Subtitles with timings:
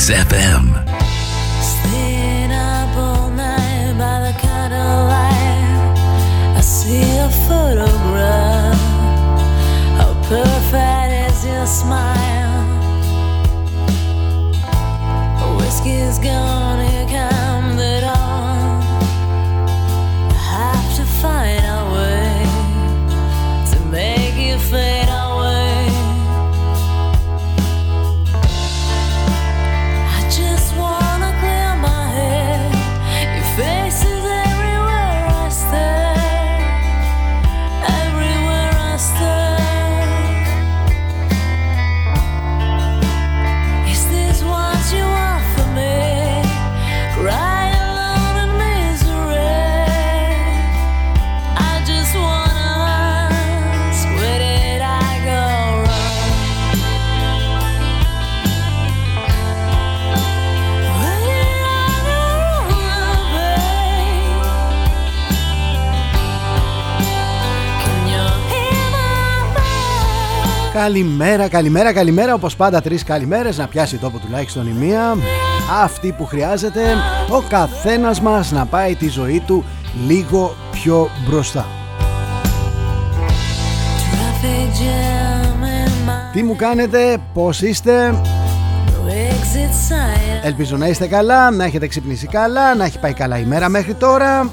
[0.00, 0.64] Mix FM.
[1.60, 5.98] Staying up all night by the candlelight.
[6.56, 8.80] I see a photograph.
[9.98, 12.64] How perfect is your smile?
[15.58, 16.80] Whiskey's gone,
[70.82, 72.34] Καλημέρα, καλημέρα, καλημέρα.
[72.34, 75.16] Όπως πάντα, τρεις καλημέρες να πιάσει τόπο τουλάχιστον η μία.
[75.82, 76.80] Αυτή που χρειάζεται
[77.30, 79.64] ο καθένας μας να πάει τη ζωή του
[80.06, 81.66] λίγο πιο μπροστά.
[84.12, 88.14] Traffic jam in my Τι μου κάνετε, πώς είστε,
[89.06, 90.44] exit sign.
[90.44, 93.94] ελπίζω να είστε καλά, να έχετε ξυπνήσει καλά, να έχει πάει καλά η μέρα μέχρι
[93.94, 94.50] τώρα.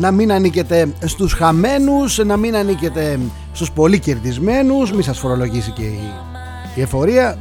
[0.00, 3.18] Να μην ανήκετε στους χαμένους, να μην ανήκετε
[3.52, 6.12] στους πολύ κερδισμένους, μη σας φορολογήσει και η,
[6.74, 7.38] η εφορία.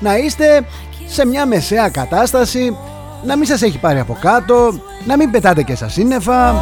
[0.00, 0.66] Να είστε
[1.06, 2.76] σε μια μεσαία κατάσταση,
[3.24, 6.50] να μην σας έχει πάρει από κάτω, να μην πετάτε και στα σύννεφα.
[6.50, 6.54] I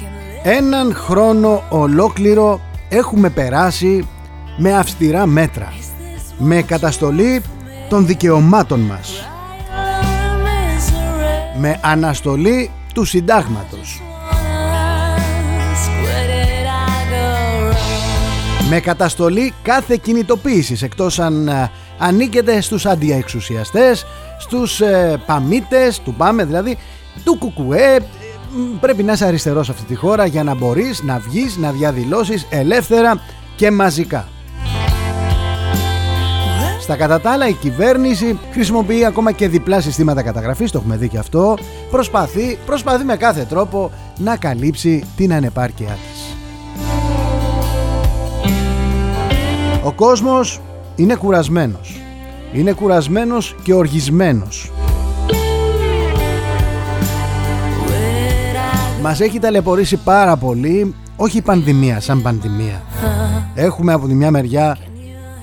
[0.00, 4.06] can live Έναν χρόνο ολόκληρο έχουμε περάσει
[4.56, 5.72] με αυστηρά μέτρα,
[6.38, 7.42] με καταστολή
[7.88, 9.17] των δικαιωμάτων μας, in misery.
[11.58, 14.02] Με αναστολή του συντάγματος,
[15.70, 17.24] Ask, where did I go
[17.70, 18.68] wrong?
[18.70, 24.06] με καταστολή κάθε κινητοποίησης εκτός αν ε, ανήκετε στους αντιεξουσιαστές,
[24.38, 26.78] στους ε, παμίτες, του πάμε δηλαδή,
[27.24, 28.00] του κουκουέ, ε,
[28.50, 31.70] μ, πρέπει να είσαι αριστερός σε αυτή τη χώρα για να μπορείς να βγεις, να
[31.70, 33.20] διαδηλώσεις ελεύθερα
[33.56, 34.28] και μαζικά.
[36.88, 41.08] Στα κατά τα άλλα η κυβέρνηση χρησιμοποιεί ακόμα και διπλά συστήματα καταγραφής, το έχουμε δει
[41.08, 41.56] και αυτό,
[41.90, 46.36] προσπαθεί, προσπαθεί με κάθε τρόπο να καλύψει την ανεπάρκειά της.
[49.82, 50.60] Ο κόσμος
[50.96, 52.00] είναι κουρασμένος.
[52.52, 54.72] Είναι κουρασμένος και οργισμένος.
[59.02, 62.82] Μας έχει ταλαιπωρήσει πάρα πολύ, όχι η πανδημία σαν πανδημία.
[63.54, 64.76] Έχουμε από τη μια μεριά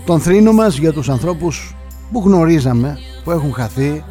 [0.05, 1.75] τον θρήνο μας για τους ανθρώπους
[2.11, 4.03] που γνωρίζαμε, που έχουν χαθεί.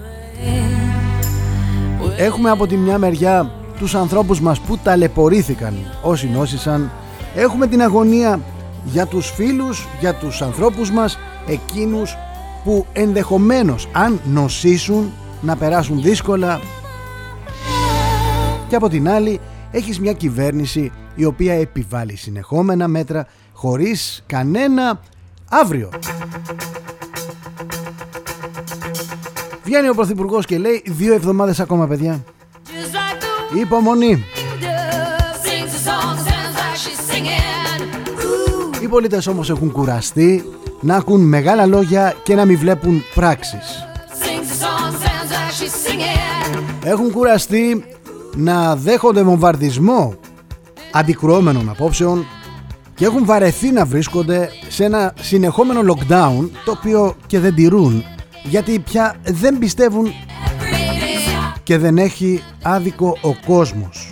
[2.16, 6.90] Έχουμε από τη μια μεριά τους ανθρώπους μας που ταλαιπωρήθηκαν όσοι νόσησαν.
[7.34, 8.40] Έχουμε την αγωνία
[8.84, 12.16] για τους φίλους, για τους ανθρώπους μας, εκείνους
[12.64, 16.60] που ενδεχομένως αν νοσήσουν να περάσουν δύσκολα
[18.68, 19.40] και από την άλλη
[19.70, 25.00] έχεις μια κυβέρνηση η οποία επιβάλλει συνεχόμενα μέτρα χωρίς κανένα
[25.60, 25.88] αύριο.
[29.64, 32.24] Βγαίνει ο Πρωθυπουργός και λέει δύο εβδομάδες ακόμα παιδιά.
[32.66, 34.24] Just like the Υπομονή.
[34.60, 34.64] wind
[35.44, 37.82] sings a song, sounds like she's singing.
[38.78, 40.44] Ooh, Οι πολίτες όμως έχουν κουραστεί
[40.80, 43.86] να ακούν μεγάλα λόγια και να μην βλέπουν πράξεις.
[44.20, 46.62] sings a song, sounds like she's singing.
[46.84, 47.84] Έχουν κουραστεί
[48.36, 50.14] να δέχονται βομβαρδισμό
[50.92, 52.26] αντικρουόμενων απόψεων
[52.94, 58.04] και έχουν βαρεθεί να βρίσκονται σε ένα συνεχόμενο lockdown το οποίο και δεν τηρούν
[58.44, 60.12] γιατί πια δεν πιστεύουν
[61.62, 64.03] και δεν έχει άδικο ο κόσμος.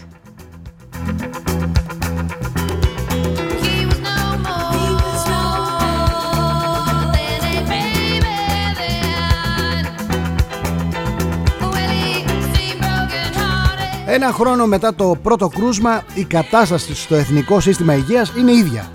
[14.15, 18.91] Ένα χρόνο μετά το πρώτο κρούσμα η κατάσταση στο Εθνικό Σύστημα Υγείας είναι ίδια.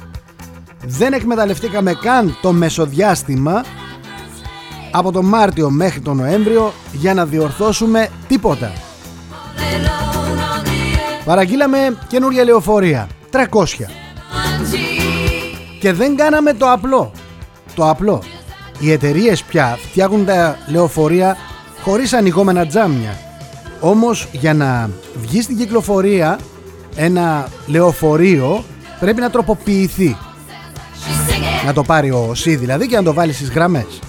[0.86, 3.64] Δεν εκμεταλλευτήκαμε καν το μεσοδιάστημα
[4.92, 8.72] από τον Μάρτιο μέχρι τον Νοέμβριο για να διορθώσουμε τίποτα.
[11.26, 13.44] Παραγγείλαμε καινούρια λεωφορεία, 300.
[15.80, 17.12] Και δεν κάναμε το απλό.
[17.76, 18.24] Το απλό.
[18.80, 21.38] Οι εταιρείες πια φτιάχνουν τα λεωφορεία
[21.84, 23.27] χωρίς ανοιγόμενα τζάμια.
[23.80, 24.90] Όμως για να
[25.22, 26.40] βγει στην κυκλοφορία
[26.96, 28.64] ένα λεωφορείο
[29.00, 30.18] πρέπει να τροποποιηθεί.
[31.66, 34.00] Να το πάρει ο ΣΥ δηλαδή και να το βάλει στις γραμμές.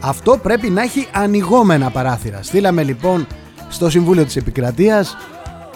[0.00, 2.42] Αυτό πρέπει να έχει ανοιγόμενα παράθυρα.
[2.42, 3.26] Στείλαμε λοιπόν
[3.68, 5.16] στο Συμβούλιο της Επικρατείας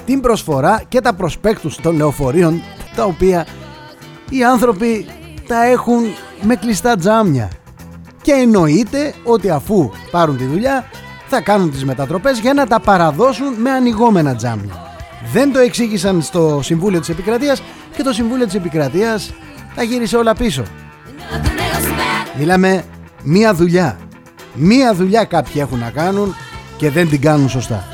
[0.06, 2.62] την προσφορά και τα προσπέκτους των λεωφορείων
[2.96, 3.46] τα οποία
[4.30, 5.06] οι άνθρωποι
[5.46, 6.02] τα έχουν
[6.42, 7.50] με κλειστά τζάμια.
[8.22, 10.84] Και εννοείται ότι αφού πάρουν τη δουλειά
[11.26, 14.94] θα κάνουν τις μετατροπές για να τα παραδώσουν με ανοιγόμενα τζάμια.
[15.32, 17.62] Δεν το εξήγησαν στο Συμβούλιο της Επικρατείας
[17.96, 19.32] και το Συμβούλιο της Επικρατείας
[19.75, 20.62] τα γύρισε όλα πίσω.
[22.38, 22.84] Μιλάμε
[23.23, 23.99] μία δουλειά.
[24.55, 26.34] Μία δουλειά κάποιοι έχουν να κάνουν
[26.76, 27.84] και δεν την κάνουν σωστά.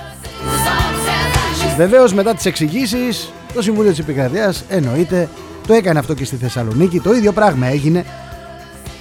[1.76, 5.28] Βεβαίως μετά τις εξηγήσεις, το Συμβούλιο της Επικρατείας εννοείται
[5.66, 8.04] το έκανε αυτό και στη Θεσσαλονίκη, το ίδιο πράγμα έγινε.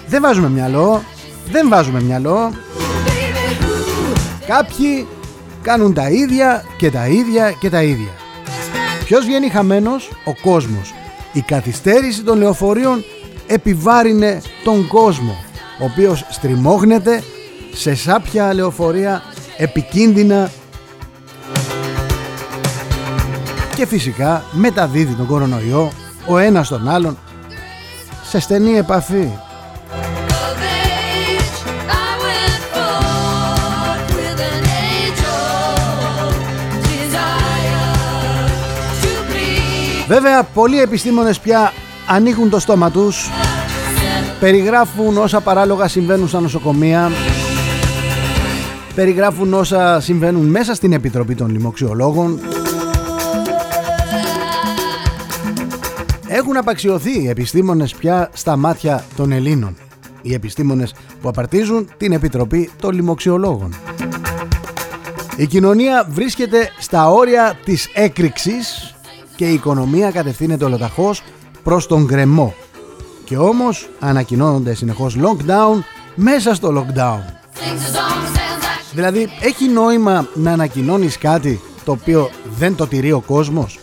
[0.07, 1.03] Δεν βάζουμε μυαλό,
[1.51, 2.51] δεν βάζουμε μυαλό.
[4.51, 5.07] Κάποιοι
[5.61, 8.11] κάνουν τα ίδια και τα ίδια και τα ίδια.
[9.05, 10.93] Ποιος βγαίνει χαμένος; Ο κόσμος.
[11.33, 13.03] Η καθυστέρηση των λεωφορείων
[13.47, 15.35] επιβάρυνε τον κόσμο,
[15.81, 17.23] ο οποίος στριμώχνεται
[17.73, 19.21] σε σάπια λεωφορεία
[19.57, 20.51] επικίνδυνα
[23.75, 25.91] και φυσικά μεταδίδει τον κορονοϊό
[26.27, 27.17] ο ένας τον άλλον
[28.23, 29.29] σε στενή επαφή.
[40.11, 41.73] Βέβαια πολλοί επιστήμονες πια
[42.07, 43.29] ανοίγουν το στόμα τους
[44.39, 47.11] Περιγράφουν όσα παράλογα συμβαίνουν στα νοσοκομεία
[48.95, 52.39] Περιγράφουν όσα συμβαίνουν μέσα στην Επιτροπή των Λοιμοξιολόγων
[56.27, 59.77] Έχουν απαξιωθεί οι επιστήμονες πια στα μάτια των Ελλήνων.
[60.21, 63.75] Οι επιστήμονες που απαρτίζουν την Επιτροπή των Λοιμοξιολόγων
[65.35, 68.95] Η κοινωνία βρίσκεται στα όρια της έκρηξης
[69.41, 71.23] και η οικονομία κατευθύνεται ολοταχώς
[71.63, 72.53] προς τον γκρεμό.
[73.23, 75.83] Και όμως ανακοινώνονται συνεχώς lockdown
[76.15, 77.19] μέσα στο lockdown.
[78.93, 83.79] Δηλαδή έχει νόημα να ανακοινώνεις κάτι το οποίο δεν το τηρεί ο κόσμος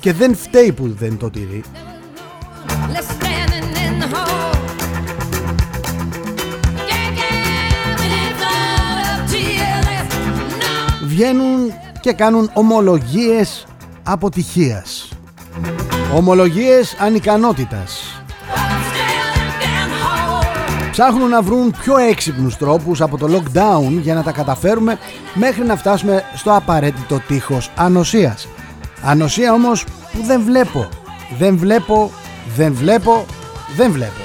[0.00, 1.62] και δεν φταίει που δεν το τηρεί.
[11.06, 13.66] Βγαίνουν και κάνουν ομολογίες
[14.04, 15.08] αποτυχίας
[16.14, 18.22] Ομολογίες ανικανότητας
[20.90, 24.98] Ψάχνουν να βρουν πιο έξυπνους τρόπους από το lockdown για να τα καταφέρουμε
[25.34, 28.48] μέχρι να φτάσουμε στο απαραίτητο τείχος ανοσίας.
[29.02, 30.88] Ανοσία όμως που δεν βλέπω,
[31.38, 32.10] δεν βλέπω,
[32.56, 33.24] δεν βλέπω,
[33.76, 34.23] δεν βλέπω.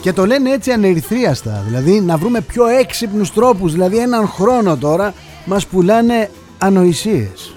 [0.00, 5.14] Και το λένε έτσι ανερυθρίαστα, δηλαδή να βρούμε πιο έξυπνους τρόπους, δηλαδή έναν χρόνο τώρα
[5.44, 7.54] μας πουλάνε ανοησίες.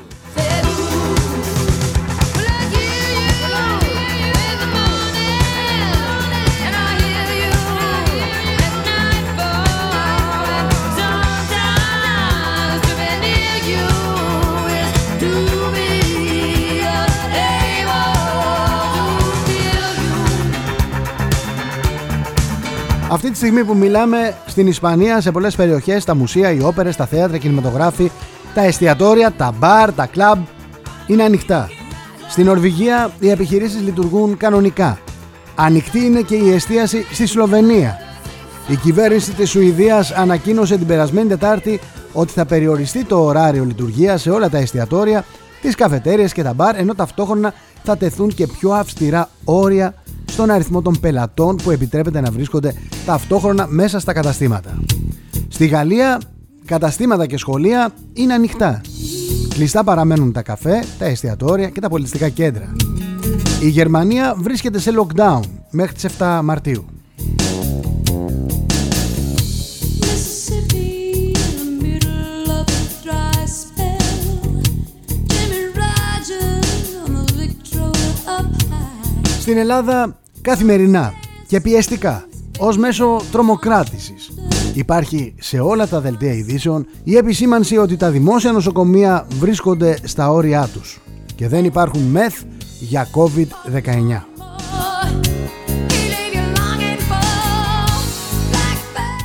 [23.13, 27.05] Αυτή τη στιγμή που μιλάμε στην Ισπανία, σε πολλές περιοχές, τα μουσεία, οι όπερες, τα
[27.05, 28.11] θέατρα, οι κινηματογράφοι,
[28.53, 30.37] τα εστιατόρια, τα μπαρ, τα κλαμπ
[31.07, 31.69] είναι ανοιχτά.
[32.29, 34.99] Στην Νορβηγία οι επιχειρήσεις λειτουργούν κανονικά.
[35.55, 37.97] Ανοιχτή είναι και η εστίαση στη Σλοβενία.
[38.67, 41.79] Η κυβέρνηση της Σουηδίας ανακοίνωσε την περασμένη Τετάρτη
[42.13, 45.25] ότι θα περιοριστεί το ωράριο λειτουργίας σε όλα τα εστιατόρια,
[45.61, 47.53] τις καφετέριες και τα μπαρ, ενώ ταυτόχρονα
[47.83, 49.93] θα τεθούν και πιο αυστηρά όρια
[50.33, 52.73] στον αριθμό των πελατών που επιτρέπεται να βρίσκονται
[53.05, 54.79] ταυτόχρονα μέσα στα καταστήματα.
[55.47, 56.21] Στη Γαλλία,
[56.65, 58.81] καταστήματα και σχολεία είναι ανοιχτά.
[59.53, 62.73] Κλειστά παραμένουν τα καφέ, τα εστιατόρια και τα πολιτιστικά κέντρα.
[63.61, 66.85] Η Γερμανία βρίσκεται σε lockdown μέχρι τις 7 Μαρτίου.
[79.39, 81.13] Στην Ελλάδα καθημερινά
[81.47, 82.27] και πιεστικά
[82.59, 84.31] ως μέσο τρομοκράτησης.
[84.73, 90.69] Υπάρχει σε όλα τα δελτία ειδήσεων η επισήμανση ότι τα δημόσια νοσοκομεία βρίσκονται στα όρια
[90.73, 91.01] τους
[91.35, 92.41] και δεν υπάρχουν μεθ
[92.79, 94.21] για COVID-19.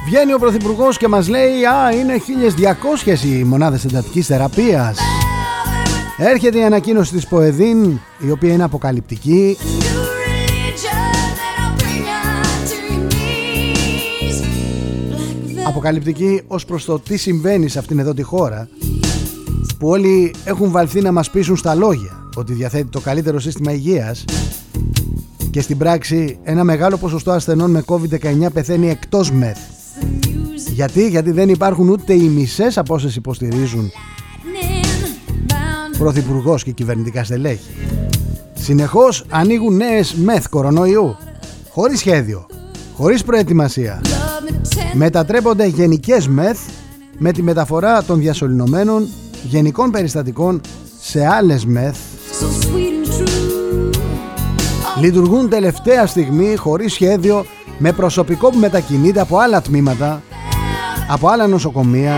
[0.07, 2.15] Βγαίνει ο Πρωθυπουργός και μας λέει «Α, είναι
[3.05, 4.99] 1200 οι μονάδες εντατικής θεραπείας».
[6.17, 9.57] Έρχεται η ανακοίνωση της Ποεδίν, η οποία είναι αποκαλυπτική.
[15.69, 18.69] Αποκαλυπτική ως προς το τι συμβαίνει σε αυτήν εδώ τη χώρα
[19.79, 24.25] που όλοι έχουν βαλθεί να μας πείσουν στα λόγια ότι διαθέτει το καλύτερο σύστημα υγείας
[25.51, 29.59] και στην πράξη ένα μεγάλο ποσοστό ασθενών με COVID-19 πεθαίνει εκτός μεθ.
[30.75, 33.91] Γιατί, γιατί δεν υπάρχουν ούτε οι μισές από όσες υποστηρίζουν
[35.99, 37.71] Πρωθυπουργός και κυβερνητικά στελέχη.
[38.55, 41.17] Συνεχώς ανοίγουν νέες μεθ κορονοϊού,
[41.71, 42.47] χωρίς σχέδιο,
[42.97, 44.01] χωρίς προετοιμασία.
[44.93, 46.59] Μετατρέπονται γενικές μεθ
[47.19, 49.09] με τη μεταφορά των διασωληνωμένων
[49.43, 50.61] γενικών περιστατικών
[51.01, 51.97] σε άλλες μεθ.
[55.01, 57.45] Λειτουργούν τελευταία στιγμή χωρίς σχέδιο
[57.79, 60.23] με προσωπικό που μετακινείται από άλλα τμήματα
[61.09, 62.15] από άλλα νοσοκομεία.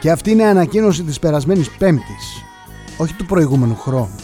[0.00, 2.44] Και αυτή είναι ανακοίνωση της περασμένης πέμπτης
[2.96, 4.14] όχι του προηγούμενου χρόνου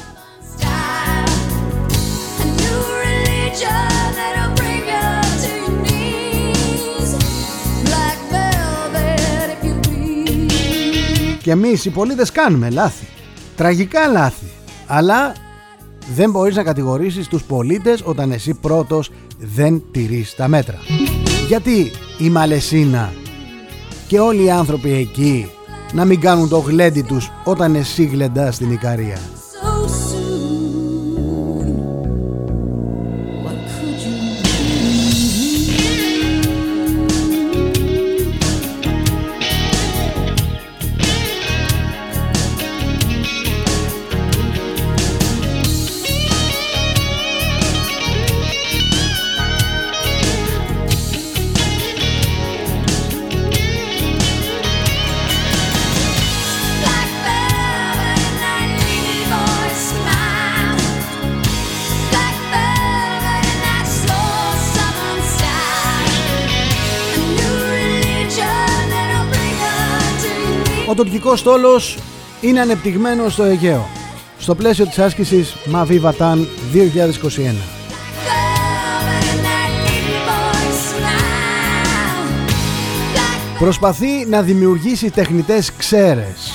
[11.48, 13.06] Και εμείς οι πολίτες κάνουμε λάθη.
[13.56, 14.46] Τραγικά λάθη.
[14.86, 15.32] Αλλά
[16.14, 20.78] δεν μπορείς να κατηγορήσεις τους πολίτες όταν εσύ πρώτος δεν τηρείς τα μέτρα.
[21.48, 23.12] Γιατί η Μαλεσίνα
[24.06, 25.50] και όλοι οι άνθρωποι εκεί
[25.92, 29.18] να μην κάνουν το γλέντι τους όταν εσύ γλεντάς στην Ικαρία.
[70.98, 71.98] Τουρκικός στόλος
[72.40, 73.88] είναι ανεπτυγμένος στο Αιγαίο
[74.38, 77.54] στο πλαίσιο της άσκησης Μαβί Βατάν 2021.
[83.58, 86.52] Προσπαθεί να δημιουργήσει τεχνητές ξέρες.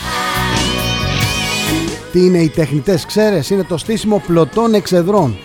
[2.11, 5.37] Τι είναι οι τεχνητές ξέρες; Είναι το στήσιμο πλωτών εξεδρών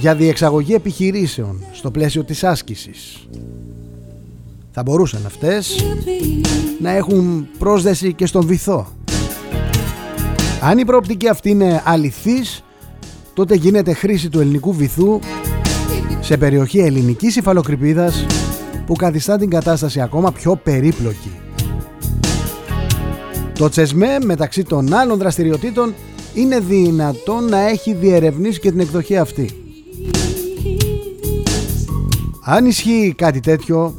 [0.00, 3.28] για διεξαγωγή επιχειρήσεων στο πλαίσιο της άσκησης.
[4.78, 5.84] Θα μπορούσαν αυτές
[6.80, 8.86] να έχουν πρόσδεση και στον βυθό.
[10.60, 12.64] Αν η προοπτική αυτή είναι αληθής,
[13.34, 15.20] τότε γίνεται χρήση του ελληνικού βυθού
[16.20, 18.26] σε περιοχή ελληνικής υφαλοκρηπίδας
[18.86, 21.32] που καθιστά την κατάσταση ακόμα πιο περίπλοκη.
[23.58, 25.94] Το τσεσμέ μεταξύ των άλλων δραστηριοτήτων
[26.34, 29.50] είναι δυνατόν να έχει διερευνήσει και την εκδοχή αυτή.
[32.44, 33.94] Αν ισχύει κάτι τέτοιο,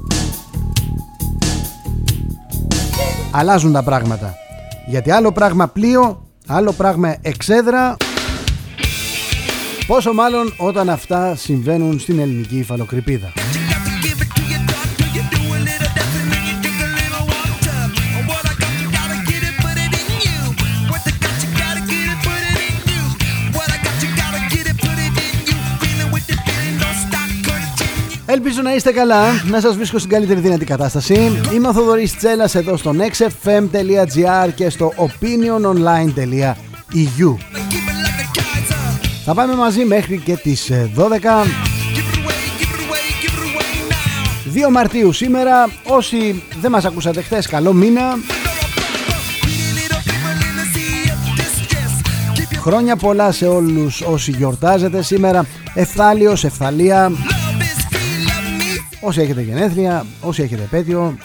[3.38, 4.36] αλλάζουν τα πράγματα.
[4.86, 7.98] Γιατί άλλο πράγμα πλοίο, άλλο πράγμα εξέδρα.
[9.88, 13.34] Πόσο μάλλον όταν αυτά συμβαίνουν στην ελληνική υφαλοκρηπίδα.
[28.30, 31.42] Ελπίζω να είστε καλά, να σας βρίσκω στην καλύτερη δυνατή κατάσταση.
[31.54, 37.36] Είμαι ο Θοδωρής Τσέλας εδώ στο nextfm.gr και στο opiniononline.eu
[39.26, 40.76] Θα πάμε μαζί μέχρι και τις 12
[44.68, 45.70] 2 Μαρτίου σήμερα.
[45.84, 48.02] Όσοι δεν μας ακούσατε χθες καλό μήνα.
[52.60, 55.46] Χρόνια πολλά σε όλους όσοι γιορτάζετε σήμερα.
[55.74, 57.12] Ευθάλιος, ευθαλία
[59.02, 61.18] Όσοι έχετε γενέθλια, όσοι έχετε επέτειο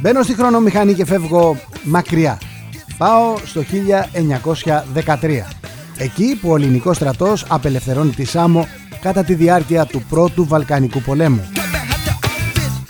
[0.00, 2.38] Μπαίνω στη χρονομηχανή και φεύγω μακριά.
[2.98, 3.62] Πάω στο
[5.04, 5.30] 1913
[5.96, 8.68] Εκεί που ο ελληνικός στρατός απελευθερώνει τη Σάμο
[9.00, 11.48] κατά τη διάρκεια του πρώτου Βαλκανικού πολέμου.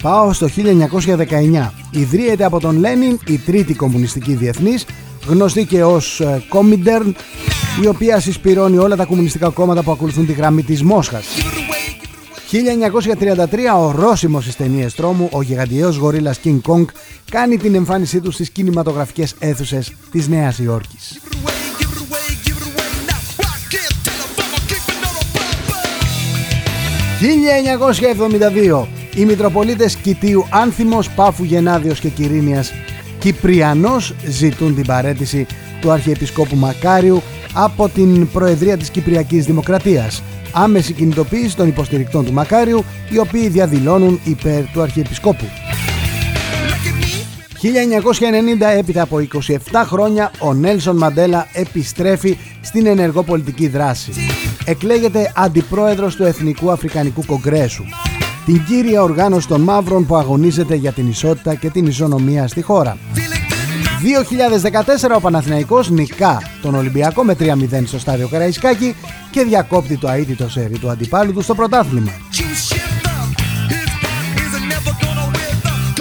[0.03, 0.49] Πάω στο
[1.67, 4.87] 1919 Ιδρύεται από τον Λένιν η τρίτη κομμουνιστική διεθνής
[5.27, 7.17] γνωστή και ως Κόμιντερν
[7.83, 11.27] η οποία συσπηρώνει όλα τα κομμουνιστικά κόμματα που ακολουθούν τη γραμμή της Μόσχας
[12.53, 12.57] 1933
[13.79, 16.85] ο ρώσιμος στις ταινίες τρόμου, ο γιγαντιαίος γορίλας King Kong
[17.31, 21.21] κάνει την εμφάνισή του στις κινηματογραφικές αίθουσες της Νέας Υόρκης.
[27.21, 32.73] 1972 οι Μητροπολίτες Κιτίου Άνθιμος, Πάφου Γενάδιος και Κυρίνιας
[33.19, 35.47] Κυπριανός ζητούν την παρέτηση
[35.81, 37.23] του Αρχιεπισκόπου Μακάριου
[37.55, 44.21] από την Προεδρία της Κυπριακής Δημοκρατίας άμεση κινητοποίηση των υποστηρικτών του Μακάριου, οι οποίοι διαδηλώνουν
[44.25, 45.45] υπέρ του Αρχιεπισκόπου.
[47.63, 49.49] 1990 έπειτα από 27
[49.85, 54.13] χρόνια ο Νέλσον Μαντέλα επιστρέφει στην ενεργό πολιτική δράση.
[54.65, 57.85] Εκλέγεται αντιπρόεδρος του Εθνικού Αφρικανικού Κογκρέσου.
[58.47, 62.97] Την κύρια οργάνωση των μαύρων που αγωνίζεται για την ισότητα και την ισονομία στη χώρα.
[64.03, 68.95] 2014 ο Παναθηναϊκός νικά τον Ολυμπιακό με 3-0 στο στάδιο Καραϊσκάκη
[69.31, 72.11] και διακόπτει το αίτητο σέρι του αντιπάλου του στο πρωτάθλημα.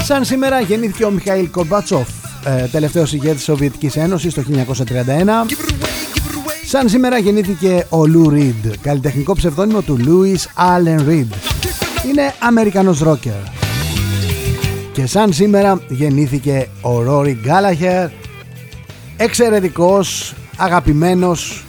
[0.04, 2.08] Σαν σήμερα γεννήθηκε ο Μιχαήλ Κορμπατσόφ,
[2.46, 5.46] ε, τελευταίος ηγέτης της Σοβιετικής Ένωσης το 1931.
[6.66, 11.34] Σαν σήμερα γεννήθηκε ο Λου Ριντ, καλλιτεχνικό ψευδόνυμο του Λούις Άλεν Ριντ.
[12.10, 13.69] Είναι Αμερικανός ρόκερ.
[15.00, 18.10] Και σαν σήμερα γεννήθηκε ο Ρόρι Γκάλαχερ,
[19.18, 21.66] εξαιρετικός, αγαπημένος,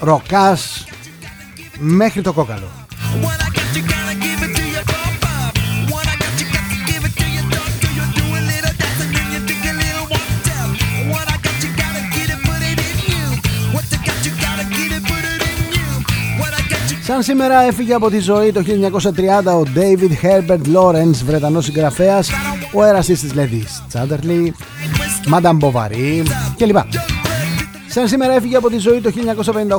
[0.00, 0.84] ροκάς
[1.78, 2.77] μέχρι το κόκαλο.
[17.08, 18.66] Σαν σήμερα έφυγε από τη ζωή το 1930
[19.44, 22.30] ο David Herbert Lawrence, Βρετανός συγγραφέας,
[22.72, 23.62] ο έρασης της Lady
[23.92, 24.48] Chatterley,
[25.32, 26.22] Madame Bovary
[26.56, 26.76] κλπ.
[27.88, 29.12] Σαν σήμερα έφυγε από τη ζωή το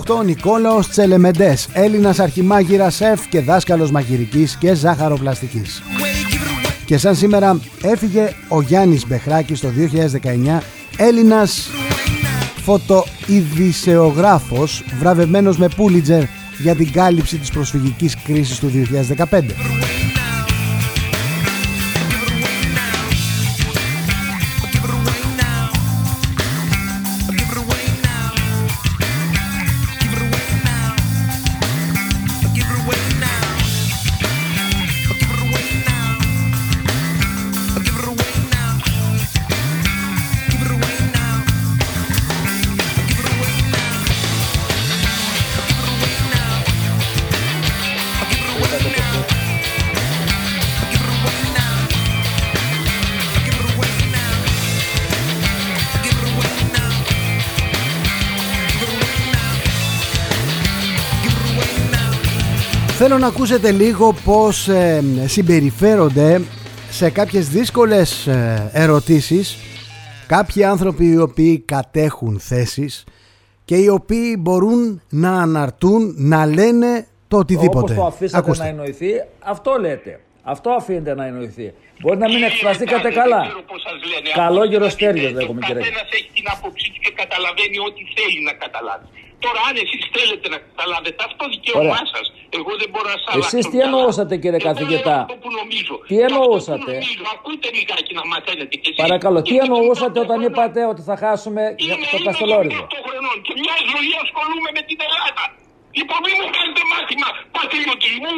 [0.07, 5.83] 1958 ο Νικόλαος Τσελεμεντές, Έλληνας αρχιμάγειρας σεφ και δάσκαλος μαγειρικής και ζάχαροπλαστικής.
[6.85, 10.63] Και σαν σήμερα έφυγε ο Γιάννης Μπεχράκης το 2019,
[10.97, 11.69] Έλληνας
[12.63, 16.23] φωτοειδησεογράφος, βραβευμένος με Πούλιτζερ
[16.61, 18.71] για την κάλυψη της προσφυγικής κρίσης του
[19.29, 20.08] 2015.
[63.19, 66.41] Να ακούσετε λίγο πώς ε, συμπεριφέρονται
[66.89, 69.57] σε κάποιες δύσκολες ε, ερωτήσεις
[70.27, 73.03] κάποιοι άνθρωποι οι οποίοι κατέχουν θέσεις
[73.65, 77.93] και οι οποίοι μπορούν να αναρτούν, να λένε το οτιδήποτε.
[77.93, 78.63] Όπως το αφήσατε Ακούστε.
[78.63, 80.19] να εννοηθεί, αυτό λέτε.
[80.43, 81.73] Αυτό αφήνεται να εννοηθεί.
[82.01, 83.41] Μπορεί να μην εκφραστήκατε καλά.
[84.33, 85.81] Καλό γεροστέριο λέγουμε κύριε.
[85.81, 89.07] Ο καθένας έχει την άποψή του και καταλαβαίνει ό,τι θέλει να καταλάβει.
[89.45, 92.05] Τώρα, αν εσείς θέλετε να καταλάβετε, αυτό δικαίωμά Ωραία.
[92.13, 92.25] σας.
[92.57, 95.17] Εγώ δεν μπορώ να σας Εσείς τι εννοούσατε, κύριε καθηγητά;
[96.09, 96.91] Τι εννοούσατε;
[97.33, 99.01] Ακούτε λιγάκι να μαθαίνετε κι εσείς.
[99.05, 102.99] Παρακαλώ, τι Γιατί εννοούσατε είμαι όταν είπατε ότι θα χάσουμε Είμαι, το είμαι Καστελόριζο; 18
[103.05, 105.43] χρονών και μια ζωή ασχολούμαι με την Ελλάδα.
[105.99, 108.35] Λοιπόν, μην μου κάνετε μάθημα πατριωτισμού.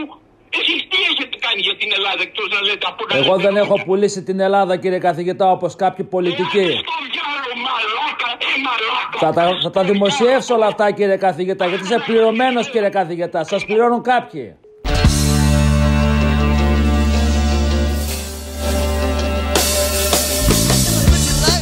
[0.59, 3.55] Εσείς τι έχετε κάνει για την Ελλάδα εκτός να λέτε από να Εγώ λέτε δεν
[3.63, 3.83] έχω λόγια.
[3.87, 6.65] πουλήσει την Ελλάδα, κύριε καθηγητά, όπως κάποιοι πολιτικοί.
[6.73, 9.17] Ε, στο διάλογο, μαλάκα, ε, μαλάκα.
[9.23, 13.43] Θα τα, θα τα δημοσιεύσω όλα αυτά, κύριε καθηγητά, γιατί είσαι πληρωμένος, κύριε καθηγητά.
[13.43, 14.55] Σας πληρώνουν κάποιοι.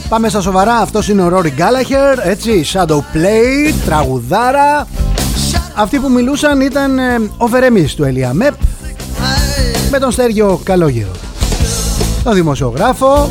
[0.09, 4.87] Πάμε στα σοβαρά, αυτός είναι ο Ρόρι Γκάλαχερ, έτσι, Shadow Play, τραγουδάρα.
[5.75, 8.53] Αυτοί που μιλούσαν ήταν ε, ο Βερεμής του Ελία Μεπ
[9.91, 11.11] με τον Στέργιο Καλόγερο.
[12.23, 13.29] Τον δημοσιογράφο,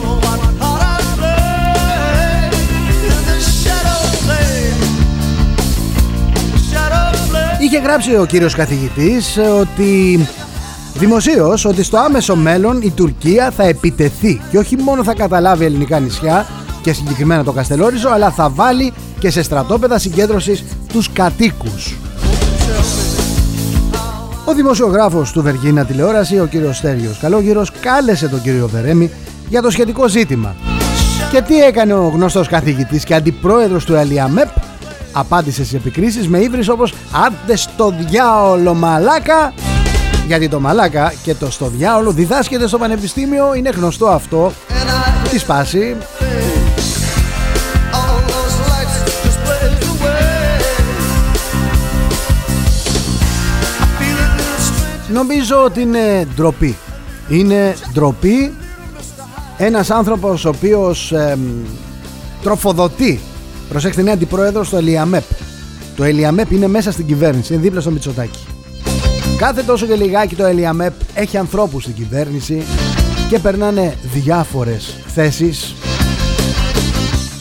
[7.58, 10.26] είχε γράψει ο κύριος καθηγητής ε, ότι
[10.94, 15.98] δημοσίως ότι στο άμεσο μέλλον η Τουρκία θα επιτεθεί και όχι μόνο θα καταλάβει ελληνικά
[15.98, 16.46] νησιά
[16.82, 21.96] και συγκεκριμένα το Καστελόριζο αλλά θα βάλει και σε στρατόπεδα συγκέντρωσης τους κατοίκους.
[24.48, 29.10] Ο δημοσιογράφος του Βεργίνα τηλεόραση, ο κύριος Στέργιος Καλόγυρος, κάλεσε τον κύριο Βερέμι
[29.48, 30.54] για το σχετικό ζήτημα.
[31.30, 34.48] Και τι έκανε ο γνωστός καθηγητής και αντιπρόεδρος του ΕΛΙΑΜΕΠ,
[35.12, 36.94] απάντησε στις επικρίσεις με ύβρις όπως
[37.26, 39.52] «Άντε στο διάολο μαλάκα»,
[40.26, 44.52] γιατί το μαλάκα και το στο διάολο διδάσκεται στο πανεπιστήμιο, είναι γνωστό αυτό,
[45.30, 45.96] τη σπάση.
[55.12, 56.76] Νομίζω ότι είναι ντροπή.
[57.28, 58.52] Είναι ντροπή
[59.58, 61.40] ένας άνθρωπος ο οποίος εμ,
[62.42, 63.20] τροφοδοτεί,
[63.68, 65.24] προσέξτε είναι αντιπρόεδρος του ΕΛΙΑΜΕΠ,
[65.96, 68.46] Το Ελιαμέπ είναι μέσα στην κυβέρνηση, είναι δίπλα στο Μητσοτάκι.
[69.38, 72.62] Κάθε τόσο και λιγάκι το Ελιαμέπ έχει ανθρώπους στην κυβέρνηση
[73.28, 75.74] και περνάνε διάφορες θέσεις.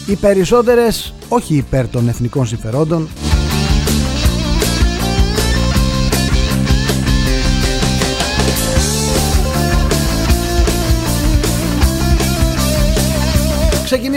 [0.08, 3.10] Οι περισσότερες όχι υπέρ των εθνικών συμφερόντων.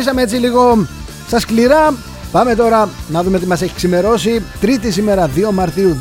[0.01, 0.87] Ξεκινήσαμε έτσι λίγο
[1.27, 1.95] στα σκληρά.
[2.33, 4.43] Πάμε τώρα να δούμε τι μας έχει ξημερώσει.
[4.61, 5.97] Τρίτη σήμερα 2 Μαρτίου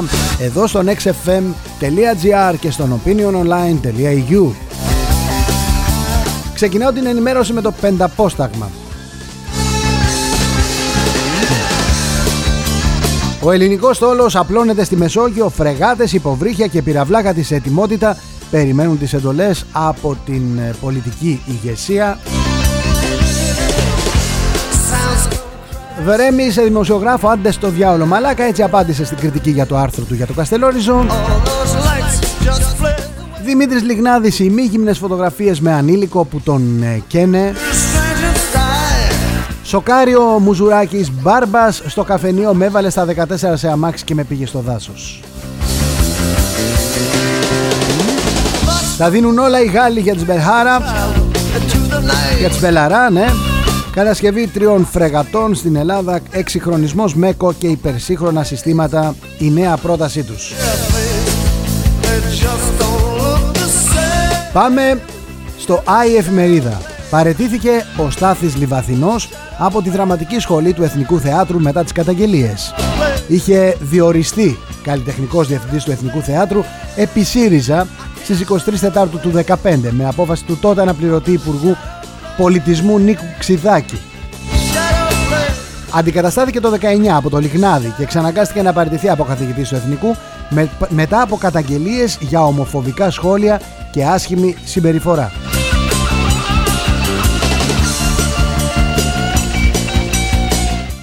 [0.00, 0.04] 2021
[0.40, 4.50] Εδώ στο nextfm.gr και στο opiniononline.eu
[6.54, 8.70] Ξεκινάω την ενημέρωση με το πενταπόσταγμα.
[13.42, 18.16] Ο ελληνικός στόλος απλώνεται στη Μεσόγειο, φρεγάτες, υποβρύχια και πυραυλάκα της ετοιμότητα.
[18.50, 22.18] Περιμένουν τις εντολές από την ε, πολιτική ηγεσία
[26.04, 30.14] Βρέμι σε δημοσιογράφο, άντε στο διάολο μαλάκα, έτσι απάντησε στην κριτική για το άρθρο του
[30.14, 31.06] για το Καστελόριζο.
[33.44, 37.52] Δημήτρης Λιγνάδης, οι μη γυμνες φωτογραφίες με ανήλικο που τον ε, καίνε.
[39.64, 44.58] Σοκάριο Μουζουράκης Μπάρμπας στο καφενείο με έβαλε στα 14 σε αμάξι και με πήγε στο
[44.58, 45.22] δάσος.
[48.98, 50.78] Τα δίνουν όλα οι Γάλλοι για τις Μπελχάρα
[52.38, 53.26] Για τις Μπελαρά ναι
[53.94, 60.52] Κατασκευή τριών φρεγατών στην Ελλάδα, εξυγχρονισμός ΜΕΚΟ και υπερσύγχρονα συστήματα, η νέα πρότασή τους.
[64.52, 65.00] Πάμε
[65.58, 66.80] στο Άι Εφημερίδα.
[67.10, 69.28] Παραιτήθηκε ο Στάθης Λιβαθινός
[69.58, 72.74] από τη δραματική σχολή του Εθνικού Θεάτρου μετά τις καταγγελίες.
[73.28, 76.62] Είχε διοριστεί καλλιτεχνικός διευθυντής του Εθνικού Θεάτρου
[76.96, 77.86] επί ΣΥΡΙΖΑ
[78.22, 79.54] στις 23 Τετάρτου του 2015
[79.90, 81.76] με απόφαση του τότε αναπληρωτή Υπουργού
[82.36, 83.98] Πολιτισμού Νίκου Ξιδάκη.
[85.94, 90.16] Αντικαταστάθηκε το 19 από το Λιγνάδι και ξαναγκάστηκε να παραιτηθεί από καθηγητή του Εθνικού
[90.48, 95.32] με, μετά από καταγγελίες για ομοφοβικά σχόλια και άσχημη συμπεριφορά.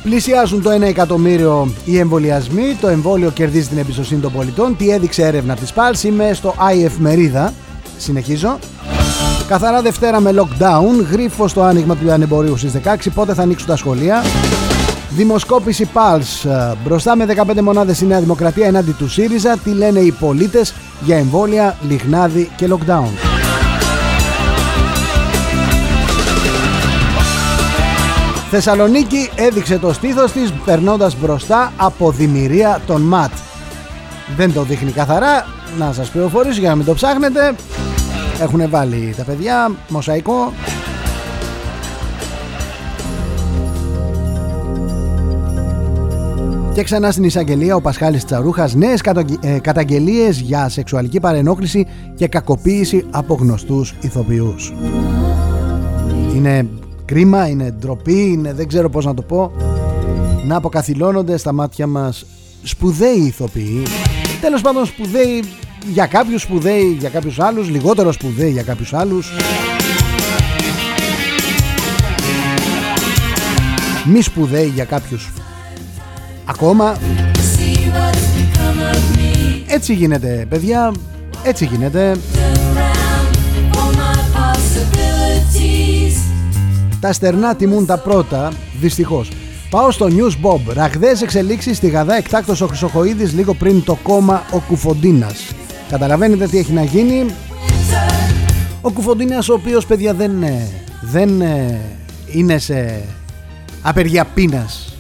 [0.03, 2.77] Πλησιάζουν το 1 εκατομμύριο οι εμβολιασμοί.
[2.81, 4.77] Το εμβόλιο κερδίζει την εμπιστοσύνη των πολιτών.
[4.77, 6.03] Τι έδειξε έρευνα της ΠΑΛΣ.
[6.03, 7.53] Είμαι στο IF Μερίδα.
[7.97, 8.59] Συνεχίζω.
[9.49, 13.75] Καθαρά Δευτέρα με lockdown, γρίφος στο άνοιγμα του λιανεμπορίου στις 16, πότε θα ανοίξουν τα
[13.75, 14.23] σχολεία.
[15.09, 16.49] Δημοσκόπηση Pulse.
[16.49, 19.57] Ε, μπροστά με 15 μονάδες η Νέα Δημοκρατία ενάντια του ΣΥΡΙΖΑ.
[19.57, 23.09] Τι λένε οι πολίτες για εμβόλια, λιγνάδι και lockdown.
[28.49, 33.31] Θεσσαλονίκη έδειξε το στήθος της περνώντας μπροστά από δημιουργία των ΜΑΤ.
[34.35, 35.45] Δεν το δείχνει καθαρά,
[35.77, 37.55] να σας πληροφορήσω για να μην το ψάχνετε.
[38.39, 40.54] Έχουν βάλει τα παιδιά μοσαϊκό
[46.73, 49.02] Και ξανά στην εισαγγελία ο Πασχάλης Τσαρούχας νέες
[49.41, 54.73] ε, καταγγελίες για σεξουαλική παρενόχληση και κακοποίηση από γνωστούς ηθοποιούς.
[56.36, 56.67] Είναι
[57.06, 59.52] κρίμα, είναι ντροπή, είναι δεν ξέρω πώς να το πω
[60.45, 62.25] να αποκαθιλώνονται στα μάτια μας
[62.63, 63.84] σπουδαίοι ηθοποιοί
[64.41, 65.43] τέλος πάντων σπουδαίοι
[65.87, 69.31] για κάποιους σπουδαίοι για κάποιους άλλους λιγότερο σπουδαίοι για κάποιους άλλους.
[74.05, 75.29] Μη σπουδαίοι για κάποιους.
[76.45, 76.97] Ακόμα.
[79.67, 80.91] Έτσι γίνεται παιδιά.
[81.43, 82.17] Έτσι γίνεται.
[86.99, 89.31] Τα στερνά τιμούν τα πρώτα δυστυχώς.
[89.69, 90.73] Πάω στο News Bob.
[90.73, 95.53] Ραγδαίες εξελίξεις στη Γαδά εκτάκτος ο Χρυσοχοίδης λίγο πριν το κόμμα ο Κουφοντίνας.
[95.89, 97.25] Καταλαβαίνετε τι έχει να γίνει.
[98.82, 100.67] Ο Κουφοντίνας ο οποίος παιδιά δεν, ε,
[101.02, 101.80] δεν ε,
[102.32, 103.04] είναι σε
[103.82, 104.93] απεργία πείνας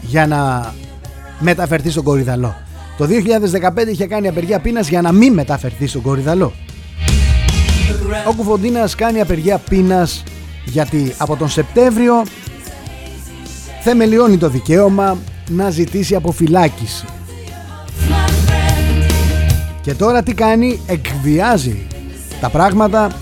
[0.00, 0.72] για να
[1.38, 2.54] μεταφερθεί στον Κορυδαλό.
[2.98, 6.52] Το 2015 είχε κάνει απεργία πείνας για να μην μεταφερθεί στον Κορυδαλό.
[8.28, 10.22] Ο Κουφοντίνας κάνει απεργία πείνας
[10.64, 12.22] γιατί από τον Σεπτέμβριο
[13.82, 17.04] θεμελιώνει το δικαίωμα να ζητήσει αποφυλάκηση.
[19.84, 21.86] Και τώρα τι κάνει, εκβιάζει
[22.40, 23.12] τα πράγματα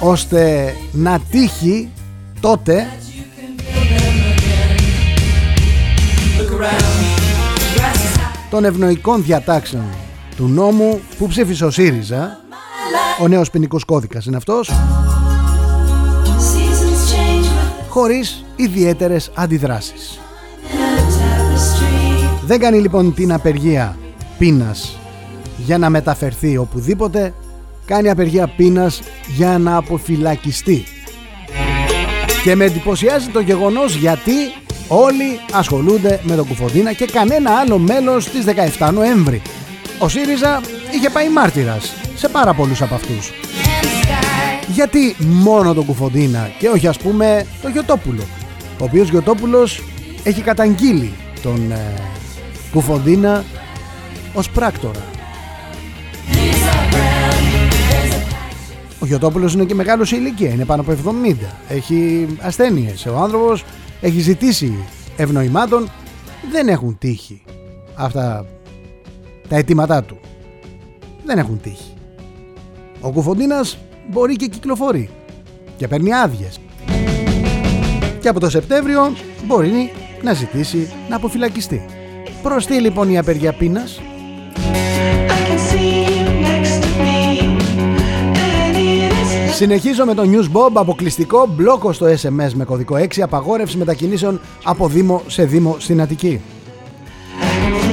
[0.00, 1.90] ώστε να τύχει
[2.40, 2.86] τότε
[8.50, 9.84] των ευνοϊκών διατάξεων
[10.36, 12.40] του νόμου που ψήφισε ο ΣΥΡΙΖΑ.
[13.20, 14.70] Ο νέος ποινικός κώδικας είναι αυτός.
[17.88, 20.20] Χωρίς ιδιαίτερες αντιδράσεις.
[22.46, 23.96] Δεν κάνει λοιπόν την απεργία
[24.38, 24.99] πείνας
[25.64, 27.34] για να μεταφερθεί οπουδήποτε
[27.86, 29.02] κάνει απεργία πείνας
[29.36, 30.84] για να αποφυλακιστεί
[32.44, 34.32] και με εντυπωσιάζει το γεγονός γιατί
[34.92, 38.44] Όλοι ασχολούνται με τον Κουφοντίνα και κανένα άλλο μέλος της
[38.78, 39.42] 17 Νοέμβρη.
[39.98, 40.60] Ο ΣΥΡΙΖΑ
[40.94, 43.32] είχε πάει μάρτυρας σε πάρα πολλούς από αυτούς.
[44.68, 48.22] Γιατί μόνο τον Κουφοντίνα και όχι ας πούμε τον Γιωτόπουλο,
[48.80, 49.82] ο οποίος Γιωτόπουλος
[50.22, 51.94] έχει καταγγείλει τον ε,
[52.72, 53.44] Κουφοντίνα
[54.34, 55.09] ως πράκτορα.
[59.10, 61.34] Ο Γιωτόπουλος είναι και μεγάλος σε ηλικία, είναι πάνω από 70.
[61.68, 63.06] Έχει ασθένειες.
[63.06, 63.64] Ο άνθρωπος
[64.00, 64.84] έχει ζητήσει
[65.16, 65.88] ευνοημάτων.
[66.52, 67.42] Δεν έχουν τύχει
[67.94, 68.46] αυτά
[69.48, 70.18] τα αιτήματά του.
[71.24, 71.92] Δεν έχουν τύχει.
[73.00, 73.78] Ο Κουφοντίνας
[74.10, 75.10] μπορεί και κυκλοφορεί
[75.76, 76.60] και παίρνει άδειες.
[78.20, 79.12] Και από το Σεπτέμβριο
[79.46, 79.92] μπορεί
[80.22, 81.84] να ζητήσει να αποφυλακιστεί.
[82.42, 84.00] Προς τι λοιπόν η απεργία πείνας;
[89.60, 94.88] Συνεχίζω με το News Bob, αποκλειστικό μπλόκο στο SMS με κωδικό 6, απαγόρευση μετακινήσεων από
[94.88, 96.40] Δήμο σε Δήμο στην Αττική.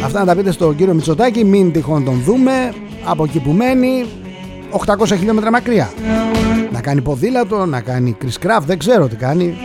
[0.03, 2.73] Αυτά να τα πείτε στον κύριο Μητσοτάκη, μην τυχόν τον δούμε,
[3.05, 4.05] από εκεί που μένει,
[4.85, 5.91] 800 χιλιόμετρα μακριά.
[6.71, 9.55] Να κάνει ποδήλατο, να κάνει Chris Craft, δεν ξέρω τι κάνει.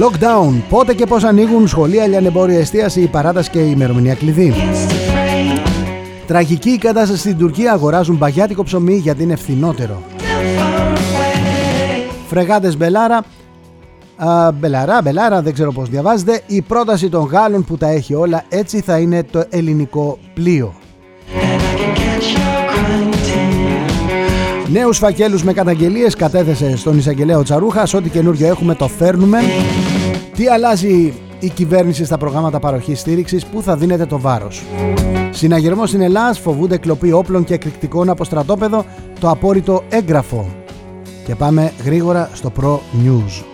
[0.00, 0.62] Lockdown.
[0.68, 4.54] Πότε και πώς ανοίγουν σχολεία, λιανεμπόρια, εστίαση, η παράταση και η ημερομηνία κλειδί.
[6.26, 7.72] Τραγική η κατάσταση στην Τουρκία.
[7.72, 10.02] Αγοράζουν μπαγιάτικο ψωμί γιατί είναι φθηνότερο.
[12.30, 13.24] Φρεγάτες Μπελάρα.
[14.16, 16.40] Α, μπελαρά, Μπελάρα, δεν ξέρω πώς διαβάζετε.
[16.46, 20.74] Η πρόταση των Γάλλων που τα έχει όλα έτσι θα είναι το ελληνικό πλοίο.
[24.72, 27.94] Νέους φακέλους με καταγγελίες κατέθεσε στον εισαγγελέα ο Τσαρούχας.
[27.94, 29.38] Ό,τι καινούριο έχουμε το φέρνουμε.
[30.36, 34.62] Τι αλλάζει η κυβέρνηση στα προγράμματα παροχής στήριξης; Που θα δίνεται το βάρος;
[35.30, 38.84] Συναγερμό στην Ελλάδα φοβούνται κλοπή όπλων και εκρηκτικών από στρατόπεδο
[39.20, 40.48] το απόρριτο έγγραφο.
[41.26, 43.44] Και πάμε γρήγορα στο Pro News.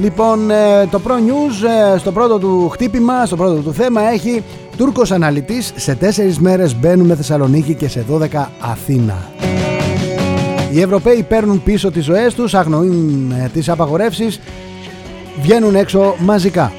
[0.00, 4.42] Λοιπόν, ε, το Pro News ε, στο πρώτο του χτύπημα, στο πρώτο του θέμα έχει
[4.76, 8.26] Τούρκος αναλυτής σε τέσσερις μέρες μπαίνουμε Θεσσαλονίκη και σε 12
[8.60, 9.30] Αθήνα.
[10.72, 14.40] Οι Ευρωπαίοι παίρνουν πίσω τις ζωές τους, αγνοούν ε, τις απαγορεύσεις,
[15.42, 16.72] βγαίνουν έξω μαζικά.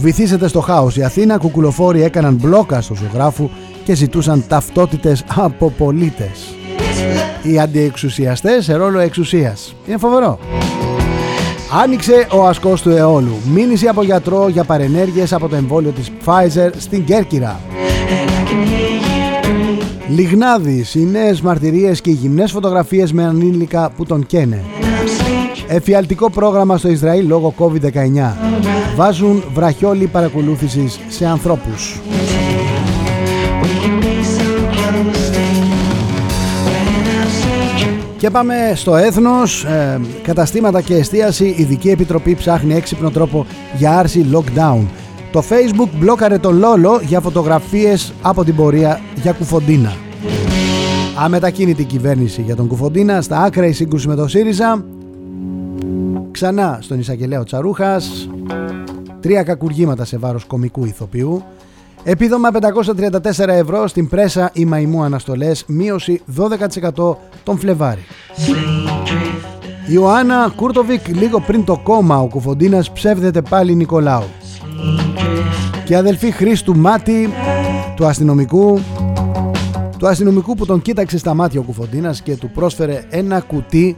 [0.00, 0.96] Βυθίσετε στο χάος.
[0.96, 3.50] Η Αθήνα κουκουλοφόροι έκαναν μπλόκα στο ζωγράφου
[3.84, 6.54] και ζητούσαν ταυτότητες από πολίτες.
[7.42, 9.74] Οι αντιεξουσιαστές σε ρόλο εξουσίας.
[9.86, 10.38] Είναι φοβερό.
[11.82, 13.36] Άνοιξε ο ασκός του αιώλου.
[13.52, 17.60] Μήνυση από γιατρό για παρενέργειες από το εμβόλιο της Pfizer στην Κέρκυρα.
[20.08, 24.64] Λιγνάδης, οι νέες μαρτυρίες και οι γυμνές φωτογραφίες με ανήλικα που τον καίνε.
[25.68, 28.36] Εφιαλτικό πρόγραμμα στο Ισραήλ λόγω COVID-19.
[28.96, 32.00] Βάζουν βραχιόλι παρακολούθησης σε ανθρώπους.
[38.24, 43.46] Και πάμε στο έθνος, ε, καταστήματα και εστίαση, ειδική επιτροπή ψάχνει έξυπνο τρόπο
[43.76, 44.86] για άρση lockdown.
[45.32, 49.92] Το facebook μπλόκαρε τον Λόλο για φωτογραφίες από την πορεία για Κουφοντίνα.
[51.18, 54.84] Αμετακίνητη κυβέρνηση για τον Κουφοντίνα, στα άκρα η σύγκρουση με το ΣΥΡΙΖΑ,
[56.30, 58.28] ξανά στον εισαγγελέα Τσαρούχας,
[59.20, 61.42] τρία κακουργήματα σε βάρος κωμικού ηθοποιού,
[62.02, 66.22] επίδομα 534 ευρώ στην πρέσα η Μαϊμού Αναστολές, μείωση
[66.96, 68.04] 12% τον Φλεβάρι.
[69.86, 74.24] Ιωάννα Κούρτοβικ λίγο πριν το κώμα ο Κουφοντίνας ψεύδεται πάλι Νικολάου.
[75.84, 77.28] Και αδελφή Χρήστου Μάτι
[77.96, 78.80] του αστυνομικού
[79.98, 83.96] του αστυνομικού που τον κοίταξε στα μάτια ο Κουφοντίνας και του πρόσφερε ένα κουτί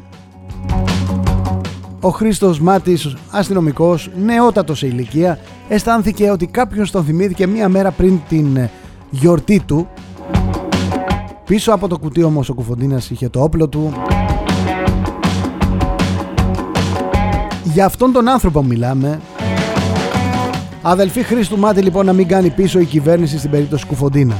[2.01, 8.21] ο Χρήστος Μάτης, αστυνομικός, νεότατος σε ηλικία, αισθάνθηκε ότι κάποιος τον θυμήθηκε μία μέρα πριν
[8.29, 8.71] την ε,
[9.11, 9.89] γιορτή του.
[11.45, 13.93] Πίσω από το κουτί όμως ο Κουφοντίνας είχε το όπλο του.
[17.63, 19.21] Για αυτόν τον άνθρωπο μιλάμε.
[20.83, 24.35] Αδελφή Χρήστου Μάτη λοιπόν να μην κάνει πίσω η κυβέρνηση στην περίπτωση Κουφοντίνα.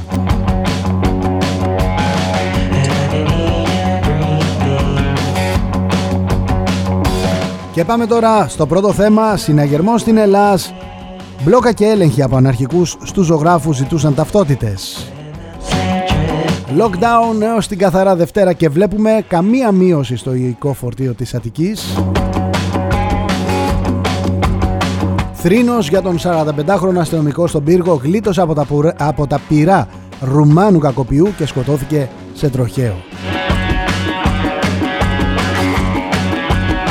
[7.71, 10.73] Και πάμε τώρα στο πρώτο θέμα, συναγερμό στην Ελλάς.
[11.43, 15.11] Μπλόκα και έλεγχοι από αναρχικούς στους ζωγράφους ζητούσαν ταυτότητες.
[16.77, 21.97] Lockdown έως την καθαρά Δευτέρα και βλέπουμε καμία μείωση στο υγειικό φορτίο της Αττικής.
[25.33, 28.65] Θρήνος για τον 45χρονο αστυνομικό στον πύργο γλίτωσε από τα,
[28.97, 29.87] από τα πυρά
[30.21, 32.95] Ρουμάνου κακοποιού και σκοτώθηκε σε τροχαίο.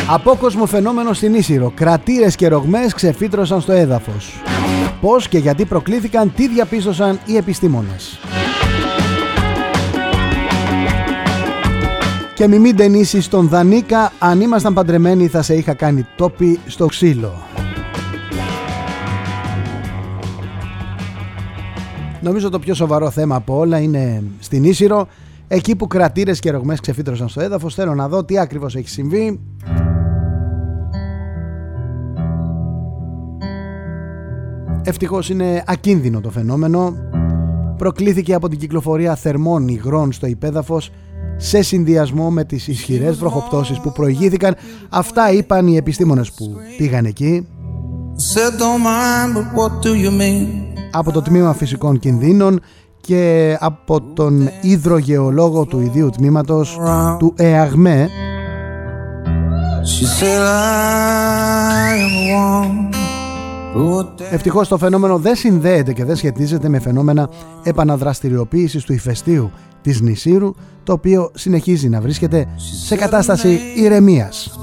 [0.09, 1.73] Απόκοσμο φαινόμενο στην Ίσυρο.
[1.75, 4.42] Κρατήρες και ρογμές ξεφύτρωσαν στο έδαφος.
[5.01, 8.19] Πώς και γιατί προκλήθηκαν, τι διαπίστωσαν οι επιστήμονες.
[12.35, 16.87] Και μη μην ταινίσεις στον Δανίκα Αν ήμασταν παντρεμένοι θα σε είχα κάνει τόπι στο
[16.87, 17.42] ξύλο
[22.21, 25.09] Νομίζω το πιο σοβαρό θέμα από όλα είναι στην Ίσυρο
[25.49, 29.40] Εκεί που κρατήρες και ρογμές ξεφύτρωσαν στο έδαφος Θέλω να δω τι ακριβώς έχει συμβεί
[34.88, 36.94] Ευτυχώς είναι ακίνδυνο το φαινόμενο
[37.77, 40.90] Προκλήθηκε από την κυκλοφορία θερμών υγρών στο υπέδαφος
[41.37, 44.55] σε συνδυασμό με τις ισχυρές βροχοπτώσεις που προηγήθηκαν.
[44.88, 47.46] Αυτά είπαν οι επιστήμονες που πήγαν εκεί.
[50.90, 52.61] Από το Τμήμα Φυσικών Κινδύνων
[53.01, 56.79] και από τον υδρογεολόγο του ιδίου τμήματος
[57.18, 58.09] του ΕΑΓΜΕ
[64.31, 67.29] Ευτυχώς το φαινόμενο δεν συνδέεται και δεν σχετίζεται με φαινόμενα
[67.62, 69.51] επαναδραστηριοποίησης του ηφαιστείου
[69.83, 72.47] της Νησίρου το οποίο συνεχίζει να βρίσκεται
[72.87, 74.59] σε κατάσταση ηρεμίας.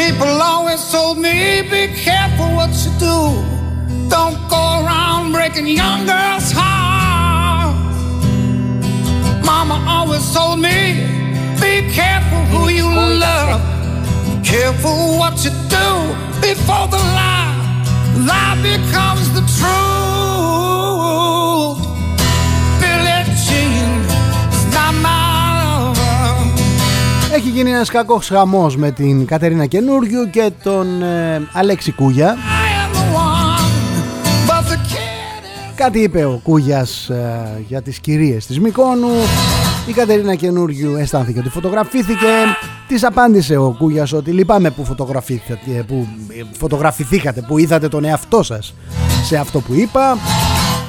[0.00, 3.18] People always told me be careful what you do
[4.08, 7.98] Don't go around breaking young girls' hearts.
[9.44, 10.78] Mama always told me,
[11.60, 12.88] be careful who you
[13.26, 13.60] love.
[14.42, 15.88] Careful what you do
[16.40, 17.52] before the lie,
[18.26, 19.89] lie becomes the truth.
[27.40, 32.36] Έχει γίνει ένας κακός χαμός με την Κατερίνα Καινούριου και τον ε, Αλέξη Κούγια.
[35.74, 39.08] Κάτι είπε ο Κούγιας ε, για τις κυρίες της Μικόνου
[39.86, 42.28] Η Κατερίνα Καινούργιου αισθάνθηκε ότι φωτογραφήθηκε.
[42.88, 46.06] Της απάντησε ο Κούγιας ότι λυπάμαι που φωτογραφηθήκατε, που
[46.52, 48.74] φωτογραφηθήκατε Που είδατε τον εαυτό σας
[49.24, 50.18] σε αυτό που είπα.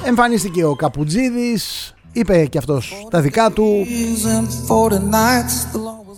[0.06, 3.86] Εμφανίστηκε ο Καπουτζίδης Είπε και αυτός τα δικά του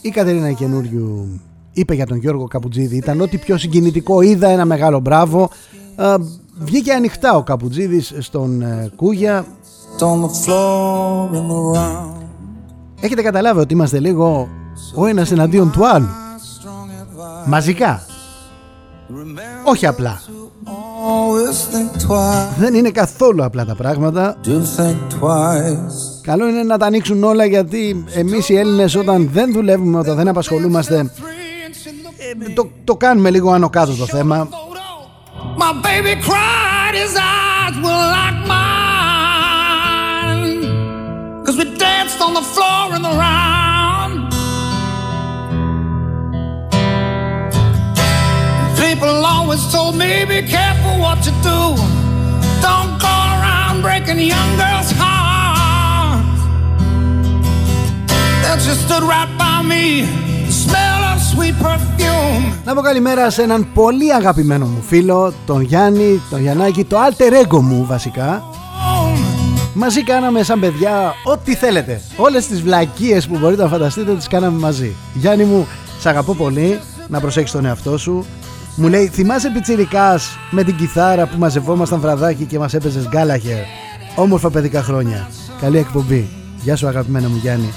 [0.05, 1.41] Η Κατερίνα Καινούριου
[1.73, 5.49] είπε για τον Γιώργο Καπουτζίδη Ήταν ό,τι πιο συγκινητικό είδα ένα μεγάλο μπράβο.
[5.95, 6.15] Ε,
[6.57, 9.45] Βγήκε ανοιχτά ο Καπουτζίδης στον ε, Κούγια.
[12.99, 14.49] Έχετε καταλάβει ότι είμαστε λίγο
[14.95, 16.07] ο ένας εναντίον του άλλου.
[17.45, 18.01] Μαζικά.
[19.63, 20.21] Όχι απλά.
[22.57, 24.37] Δεν είναι καθόλου απλά τα πράγματα
[26.23, 30.27] Καλό είναι να τα ανοίξουν όλα γιατί εμείς οι Έλληνες όταν δεν δουλεύουμε, όταν δεν
[30.27, 34.47] απασχολούμαστε ε, το, το κάνουμε λίγο άνω κάτω το θέμα
[35.57, 38.73] My baby cried, his eyes were like mine.
[41.45, 44.19] Cause we danced on the floor in the round.
[48.83, 51.59] People always told me, be careful what you do.
[52.67, 55.22] Don't go around breaking young girls' hearts.
[58.63, 59.83] They just stood right by me.
[62.65, 67.47] Να πω καλημέρα σε έναν πολύ αγαπημένο μου φίλο, τον Γιάννη, τον Γιαννάκη, το alter
[67.47, 68.43] ego μου βασικά.
[69.73, 72.01] Μαζί κάναμε σαν παιδιά ό,τι θέλετε.
[72.15, 74.95] Όλες τις βλακίες που μπορείτε να φανταστείτε τις κάναμε μαζί.
[75.13, 75.67] Γιάννη μου,
[75.99, 78.25] σ' αγαπώ πολύ, να προσέξεις τον εαυτό σου.
[78.75, 83.63] Μου λέει, θυμάσαι πιτσιρικάς με την κιθάρα που μαζευόμασταν βραδάκι και μας έπαιζες γκάλαχερ.
[84.15, 85.29] Όμορφα παιδικά χρόνια.
[85.61, 86.29] Καλή εκπομπή.
[86.61, 87.73] Γεια σου αγαπημένο μου Γιάννη.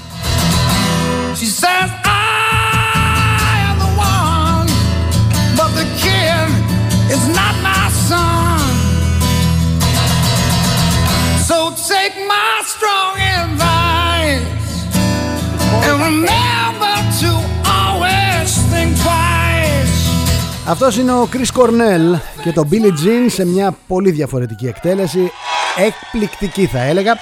[20.69, 25.31] Αυτός είναι ο Chris Cornell και το Billie Jean σε μια πολύ διαφορετική εκτέλεση.
[25.77, 27.13] Εκπληκτική θα έλεγα.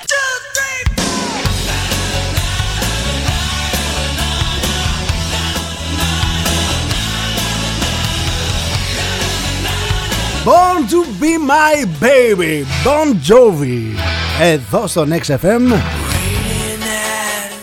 [10.46, 14.00] Born to be my baby, Bon Jovi.
[14.41, 15.81] Εδώ στο XFM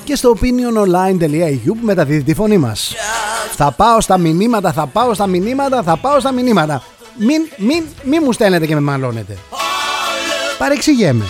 [0.05, 2.95] και στο opiniononline.eu που μεταδίδει τη φωνή μας.
[3.57, 6.83] Θα πάω στα μηνύματα, θα πάω στα μηνύματα, θα πάω στα μηνύματα.
[7.19, 9.39] Μην, μην, μην μου στέλνετε και με μαλώνετε.
[10.59, 11.25] Παρεξηγέμαι.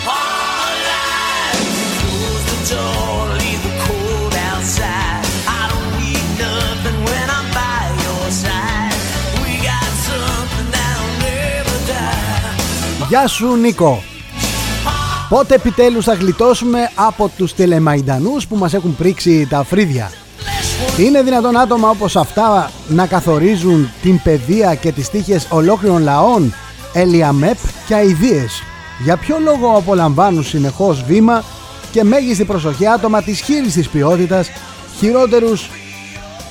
[13.07, 14.03] Γεια σου Νίκο
[15.29, 20.11] Πότε επιτέλους θα γλιτώσουμε από τους τελεμαϊντανούς που μας έχουν πρίξει τα φρύδια;
[20.97, 26.53] Είναι δυνατόν άτομα όπως αυτά να καθορίζουν την παιδεία και τις τύχες ολόκληρων λαών,
[26.93, 27.57] ελιαμέπ
[27.87, 28.63] και αηδίες.
[29.03, 31.43] Για ποιο λόγο απολαμβάνουν συνεχώς βήμα
[31.91, 34.49] και μέγιστη προσοχή άτομα της χείριστης ποιότητας,
[34.97, 35.69] χειρότερους,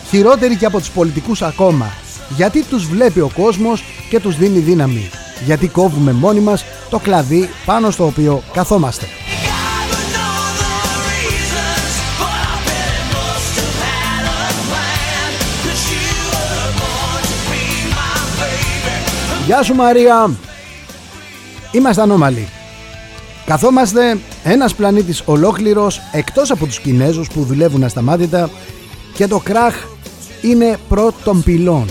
[0.09, 1.93] χειρότεροι και από τους πολιτικούς ακόμα.
[2.37, 5.11] Γιατί τους βλέπει ο κόσμος και τους δίνει δύναμη.
[5.45, 9.07] Γιατί κόβουμε μόνοι μας το κλαδί πάνω στο οποίο καθόμαστε.
[19.47, 20.31] Γεια σου Μαρία.
[21.73, 22.49] Είμαστε ανώμαλοι.
[23.47, 28.51] Καθόμαστε ένας πλανήτης ολόκληρος εκτός από τους Κινέζους που δουλεύουν ασταμάτητα
[29.15, 29.75] και το κράχ
[30.43, 31.87] είναι πρώτων πυλών.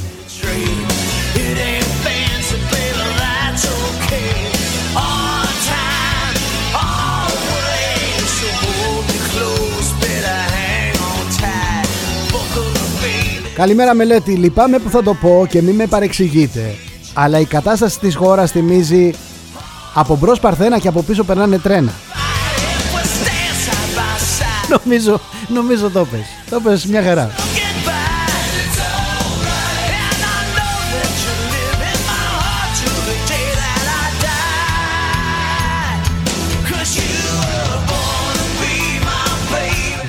[13.55, 16.75] Καλημέρα Μελέτη, λυπάμαι που θα το πω και μην με παρεξηγείτε
[17.13, 19.11] αλλά η κατάσταση της χώρας θυμίζει
[19.93, 21.91] από μπρος παρθένα και από πίσω περνάνε τρένα.
[24.83, 26.25] νομίζω, νομίζω το πες.
[26.49, 27.31] Το πες μια χαρά.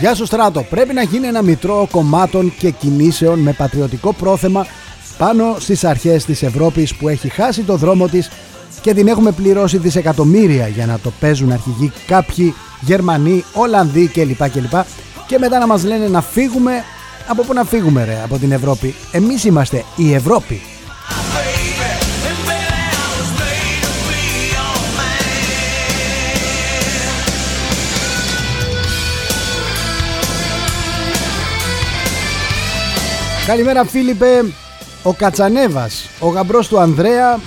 [0.00, 4.66] Γεια σου Στράτο, πρέπει να γίνει ένα μητρό κομμάτων και κινήσεων με πατριωτικό πρόθεμα
[5.18, 8.30] πάνω στις αρχές της Ευρώπης που έχει χάσει το δρόμο της
[8.80, 14.50] και την έχουμε πληρώσει δισεκατομμύρια για να το παίζουν αρχηγοί κάποιοι Γερμανοί, Ολλανδοί κλπ.
[14.50, 14.74] κλπ.
[15.26, 16.72] Και μετά να μας λένε να φύγουμε.
[17.26, 20.60] Από πού να φύγουμε ρε, από την Ευρώπη; Εμείς είμαστε η Ευρώπη.
[33.46, 34.44] Καλημέρα Φίλιππε,
[35.02, 37.40] ο Κατσανέβας, ο γαμπρός του Ανδρέα,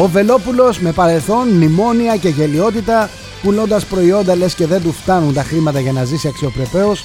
[0.00, 3.10] ο Βελόπουλος με παρελθόν, μνημόνια και γελιότητα
[3.42, 7.04] πουλώντας προϊόντα λες και δεν του φτάνουν τα χρήματα για να ζήσει αξιοπρεπαίως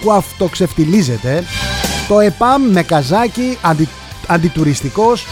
[0.00, 1.44] που αυτοξεφτιλίζεται
[2.08, 3.88] το ΕΠΑΜ με καζάκι αντι,
[4.26, 5.26] αντιτουριστικός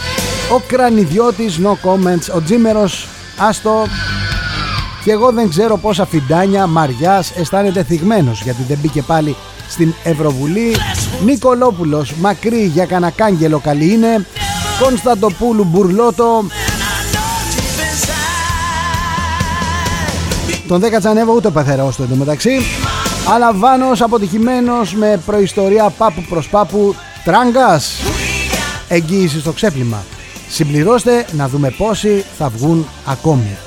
[0.55, 3.85] ο Κρανιδιώτης no comments ο Τζίμερος άστο.
[5.03, 9.35] Και εγώ δεν ξέρω πόσα φιντάνια Μαριάς αισθάνεται θυγμένος γιατί δεν μπήκε πάλι
[9.67, 10.75] στην Ευρωβουλή.
[11.25, 14.25] Νικολόπουλος μακρύ για κανακάγγελο καλή είναι.
[14.79, 16.45] Κωνσταντοπούλου Μπουρλότο.
[20.67, 22.59] Τον 10 Τσανέβο ούτε παθερός το εντωμεταξύ.
[23.33, 26.95] Αλλά Βάνος αποτυχημένος με προϊστορία πάπου προς πάπου.
[27.23, 28.01] Τράγκας.
[28.87, 30.03] Εγγύηση στο ξέπλυμα.
[30.49, 33.57] Συμπληρώστε να δούμε πόσοι θα βγουν ακόμη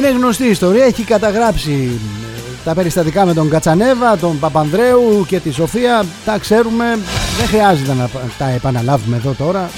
[0.00, 5.38] Είναι γνωστή η ιστορία, έχει καταγράψει ε, τα περιστατικά με τον Κατσανέβα, τον Παπανδρέου και
[5.38, 6.04] τη Σοφία.
[6.24, 6.98] Τα ξέρουμε,
[7.38, 9.70] δεν χρειάζεται να τα επαναλάβουμε εδώ τώρα.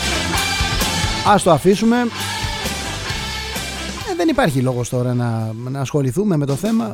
[1.26, 1.96] Ας το αφήσουμε.
[4.10, 6.92] Ε, δεν υπάρχει λόγος τώρα να, να ασχοληθούμε με το θέμα.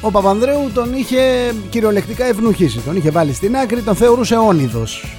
[0.00, 2.78] Ο Παπανδρέου τον είχε κυριολεκτικά ευνουχίσει.
[2.78, 5.16] Τον είχε βάλει στην άκρη, τον θεωρούσε όνειδος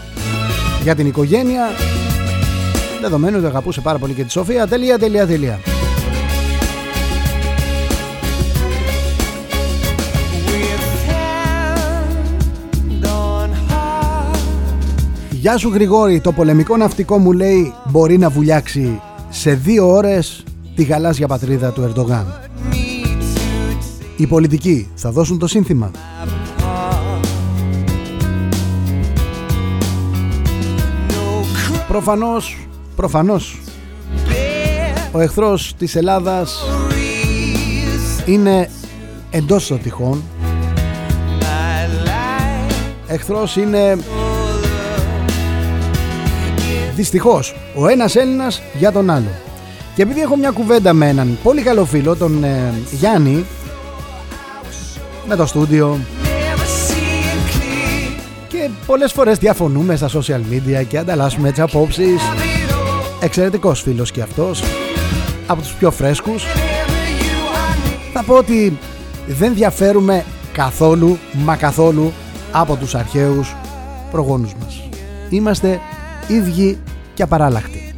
[0.84, 1.70] για την οικογένεια
[3.02, 4.68] δεδομένου ότι αγαπούσε πάρα πολύ και τη Σοφία.
[4.68, 5.60] Τελεία, τελεία, τελεία.
[15.30, 20.44] Γεια σου Γρηγόρη, το πολεμικό ναυτικό μου λέει μπορεί να βουλιάξει σε δύο ώρες
[20.76, 22.26] τη γαλάζια πατρίδα του Ερντογάν.
[24.18, 25.92] Οι πολιτικοί θα δώσουν το σύνθημα.
[31.88, 32.58] Προφανώς
[33.02, 33.60] Προφανώς.
[35.12, 36.66] Ο εχθρός της Ελλάδας
[38.26, 38.70] είναι
[39.30, 40.24] εντός των τυχών.
[43.08, 43.98] Εχθρός είναι
[46.96, 49.32] δυστυχώς ο ένας Έλληνας για τον άλλο
[49.96, 53.46] και επειδή έχω μια κουβέντα με έναν πολύ καλό φίλο τον ε, Γιάννη
[55.28, 56.00] με το στούντιο.
[58.48, 62.22] Και πολλές φορές διαφωνούμε στα social media και ανταλλάσσουμε έτσι απόψεις
[63.22, 64.64] εξαιρετικός φίλος και αυτός,
[65.48, 66.46] από τους πιο φρέσκους.
[68.14, 68.78] Θα πω ότι
[69.28, 72.12] δεν διαφέρουμε καθόλου, μα καθόλου,
[72.52, 73.56] από τους αρχαίους
[74.12, 74.90] προγόνους μας.
[75.30, 75.80] Είμαστε
[76.28, 76.80] ίδιοι
[77.14, 77.96] και απαράλλαχτοι.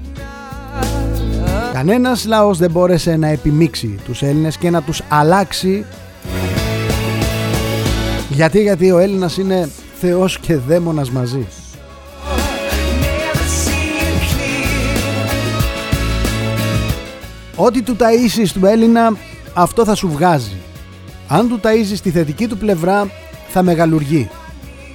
[1.73, 5.85] Κανένας λαός δεν μπόρεσε να επιμίξει τους Έλληνες και να τους αλλάξει
[8.29, 9.69] γιατί, γιατί ο Έλληνας είναι
[9.99, 11.47] Θεός και δαίμονας μαζί.
[17.65, 19.17] Ό,τι του ταΐσεις του Έλληνα
[19.53, 20.57] αυτό θα σου βγάζει.
[21.27, 23.09] Αν του ταΐζεις τη θετική του πλευρά
[23.47, 24.29] θα μεγαλουργεί.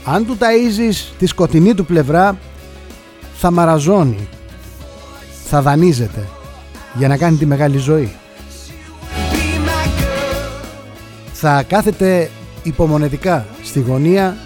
[0.04, 2.38] Αν του ταΐζεις τη σκοτεινή του πλευρά
[3.34, 4.28] θα μαραζώνει.
[5.44, 6.28] Θα δανείζεται
[6.94, 8.12] για να κάνει τη μεγάλη ζωή.
[11.32, 12.30] Θα κάθεται
[12.62, 14.36] υπομονετικά στη γωνία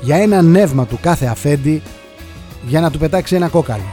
[0.00, 1.82] για ένα νεύμα του κάθε αφέντη
[2.66, 3.86] για να του πετάξει ένα κόκαλο.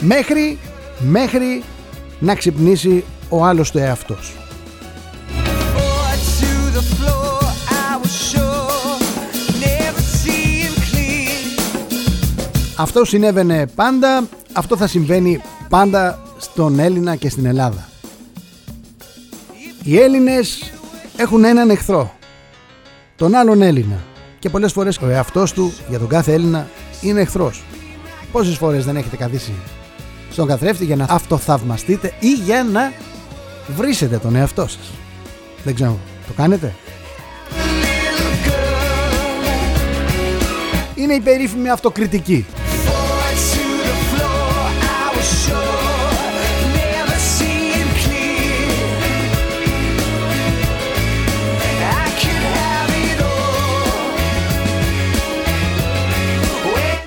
[0.00, 0.58] Μέχρι,
[0.98, 1.62] μέχρι
[2.22, 4.32] να ξυπνήσει ο άλλος του εαυτός.
[12.76, 17.88] Αυτό συνέβαινε πάντα, αυτό θα συμβαίνει πάντα στον Έλληνα και στην Ελλάδα.
[19.82, 20.72] Οι Έλληνες
[21.16, 22.14] έχουν έναν εχθρό,
[23.16, 24.04] τον άλλον Έλληνα.
[24.38, 26.68] Και πολλές φορές ο εαυτός του για τον κάθε Έλληνα
[27.00, 27.62] είναι εχθρός.
[28.32, 29.52] Πόσες φορές δεν έχετε καθίσει
[30.32, 32.92] στον καθρέφτη για να αυτοθαυμαστείτε ή για να
[33.76, 34.90] βρίσετε τον εαυτό σας.
[35.64, 36.74] Δεν ξέρω, το κάνετε;
[40.94, 42.46] Είναι η περίφημη αυτοκριτική.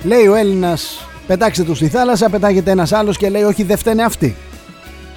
[0.02, 4.02] Λέει ο Έλληνας, πετάξτε τους στη θάλασσα, πετάγεται ένας άλλος και λέει: Όχι, δεν φταίνε
[4.02, 4.36] αυτοί.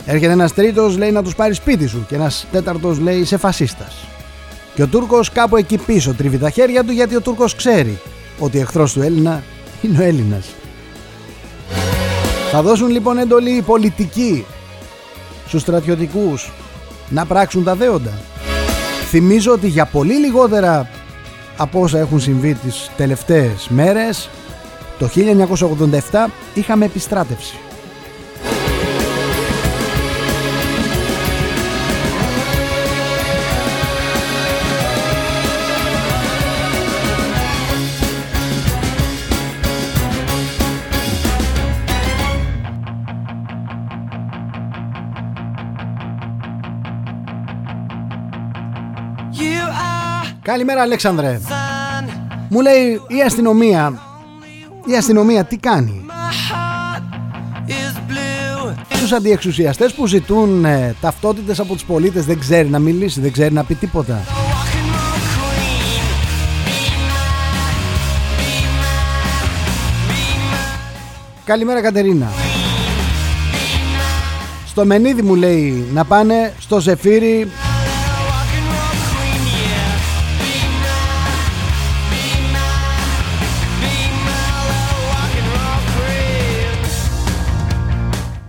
[0.05, 2.05] Έρχεται ένας τρίτος, λέει να τους πάρει σπίτι σου.
[2.07, 4.07] Και ένας τέταρτος λέει: Είσαι φασίστας.
[4.75, 7.99] Και ο Τούρκος κάπου εκεί πίσω τρίβει τα χέρια του γιατί ο Τούρκος ξέρει
[8.39, 9.43] ότι εχθρός του Έλληνα
[9.81, 10.45] είναι ο Έλληνας.
[12.51, 14.45] Θα δώσουν λοιπόν εντολή οι πολιτικοί
[15.47, 16.51] στους στρατιωτικούς
[17.09, 18.11] να πράξουν τα δέοντα.
[19.09, 20.89] Θυμίζω ότι για πολύ λιγότερα
[21.57, 24.29] από όσα έχουν συμβεί τις τελευταίες μέρες
[24.99, 25.09] το
[26.11, 27.57] 1987 είχαμε επιστράτευση.
[50.41, 51.39] Καλημέρα Αλέξανδρε
[52.49, 54.08] Μου λέει η αστυνομία
[54.89, 56.05] η αστυνομία τι κάνει;
[58.89, 63.53] Στους αντιεξουσιαστές που ζητούν ε, ταυτότητες από τους πολίτες δεν ξέρει να μιλήσει, δεν ξέρει
[63.53, 64.21] να πει τίποτα.
[71.45, 72.27] Καλημέρα Κατερίνα.
[74.67, 77.47] Στο Μενίδη μου λέει να πάνε στο Ζεφύρι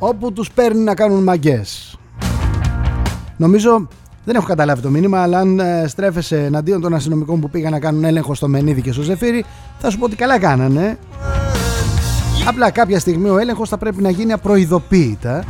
[0.02, 1.98] όπου τους παίρνει να κάνουν μαγκές.
[3.36, 3.88] Νομίζω
[4.24, 7.78] δεν έχω καταλάβει το μήνυμα, αλλά αν ε, στρέφεσαι εναντίον των αστυνομικών που πήγαν να
[7.78, 9.44] κάνουν έλεγχο στο Μενίδη και στο Ζεφύρι,
[9.78, 10.98] θα σου πω ότι καλά κάνανε.
[12.46, 15.44] Απλά κάποια στιγμή ο έλεγχος θα πρέπει να γίνει απροειδοποίητα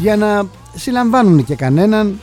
[0.00, 0.42] για να
[0.74, 2.18] συλλαμβάνουν και κανέναν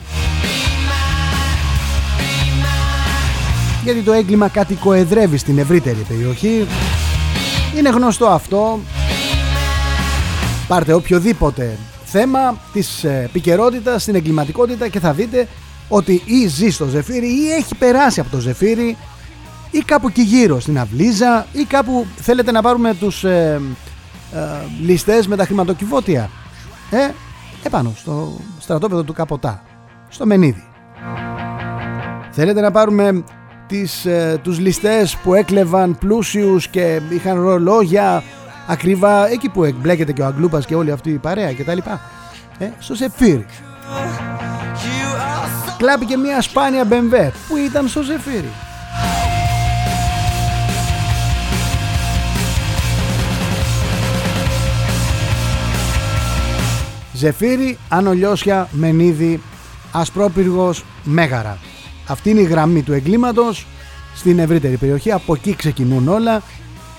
[3.84, 6.68] γιατί το έγκλημα κατοικοεδρεύει στην ευρύτερη περιοχή
[7.78, 8.80] είναι γνωστό αυτό
[10.68, 15.48] Πάρτε οποιοδήποτε θέμα της ε, επικαιρότητας στην εγκληματικότητα και θα δείτε
[15.88, 18.98] ότι ή ζει στο ζεφύρι ή έχει περάσει από το ζεφύρι
[19.72, 23.62] ή κάπου εκεί γύρω στην αυλίζα ή κάπου θέλετε να πάρουμε τους ε,
[24.34, 24.40] ε,
[24.82, 26.30] ληστές με τα χρηματοκιβώτια.
[26.90, 27.10] Ε,
[27.64, 29.64] επάνω στο στρατόπεδο του Καποτά
[30.10, 30.64] στο Μενίδη.
[32.32, 33.24] Θέλετε να πάρουμε
[33.68, 38.24] τις, ε, τους ληστές που έκλεβαν πλούσιους και είχαν ρολόγια
[38.68, 42.02] ακριβά εκεί που εκμπλέκεται και ο Αγγλούπας και όλη αυτή η παρέα και τα λοιπά
[42.58, 43.46] ε, στο Ζεφύρι
[45.78, 48.52] κλάπει και μια σπάνια μπεμβέ που ήταν στο Ζεφύρι
[57.14, 59.42] Ζεφύρι, Ανολιώσια, Μενίδη,
[59.92, 61.58] Ασπρόπυργος, Μέγαρα.
[62.08, 63.68] Αυτή είναι η γραμμή του εγκλήματος
[64.16, 65.12] στην ευρύτερη περιοχή.
[65.12, 66.42] Από εκεί ξεκινούν όλα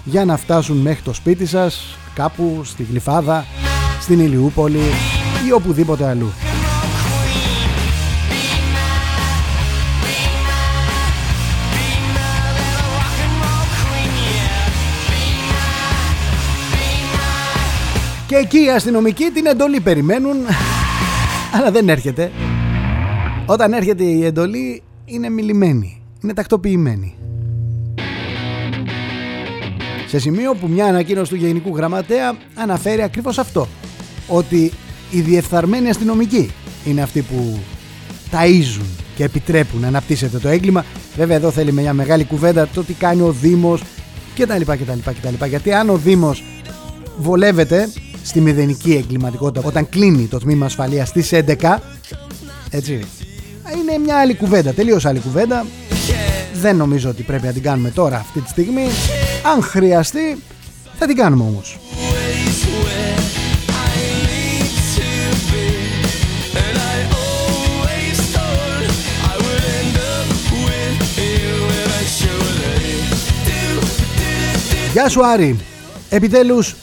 [0.05, 3.45] για να φτάσουν μέχρι το σπίτι σας κάπου στη Γλυφάδα,
[4.01, 4.81] στην Ηλιούπολη
[5.49, 6.33] ή οπουδήποτε αλλού.
[18.27, 20.37] Και εκεί οι αστυνομικοί την εντολή περιμένουν,
[21.57, 22.31] αλλά δεν έρχεται.
[23.47, 27.22] Όταν έρχεται η εντολή είναι μιλημένη, είναι τακτοποιημένη.
[30.13, 33.69] Σε σημείο που μια ανακοίνωση του Γενικού Γραμματέα αναφέρει ακριβώς αυτό.
[34.29, 34.73] Ότι
[35.11, 36.51] οι διεφθαρμένοι αστυνομικοί
[36.85, 37.59] είναι αυτοί που
[38.31, 38.87] ταΐζουν
[39.17, 40.85] και επιτρέπουν να αναπτύσσεται το έγκλημα.
[41.17, 43.83] Βέβαια εδώ θέλει μια μεγάλη κουβέντα το τι κάνει ο Δήμος
[44.35, 44.61] κτλ.
[44.61, 45.45] κτλ, κτλ.
[45.45, 46.45] Γιατί αν ο Δήμος
[47.17, 47.89] βολεύεται
[48.23, 51.79] στη μηδενική εγκληματικότητα όταν κλείνει το τμήμα ασφαλείας στις 11
[52.71, 52.93] έτσι
[53.81, 55.67] είναι μια άλλη κουβέντα, τελείως άλλη κουβέντα
[56.55, 58.87] δεν νομίζω ότι πρέπει να την κάνουμε τώρα αυτή τη στιγμή
[59.43, 60.39] αν χρειαστεί
[60.99, 61.79] θα την κάνουμε όμως
[74.93, 75.59] Γεια σου Άρη
[76.09, 76.75] Επιτέλους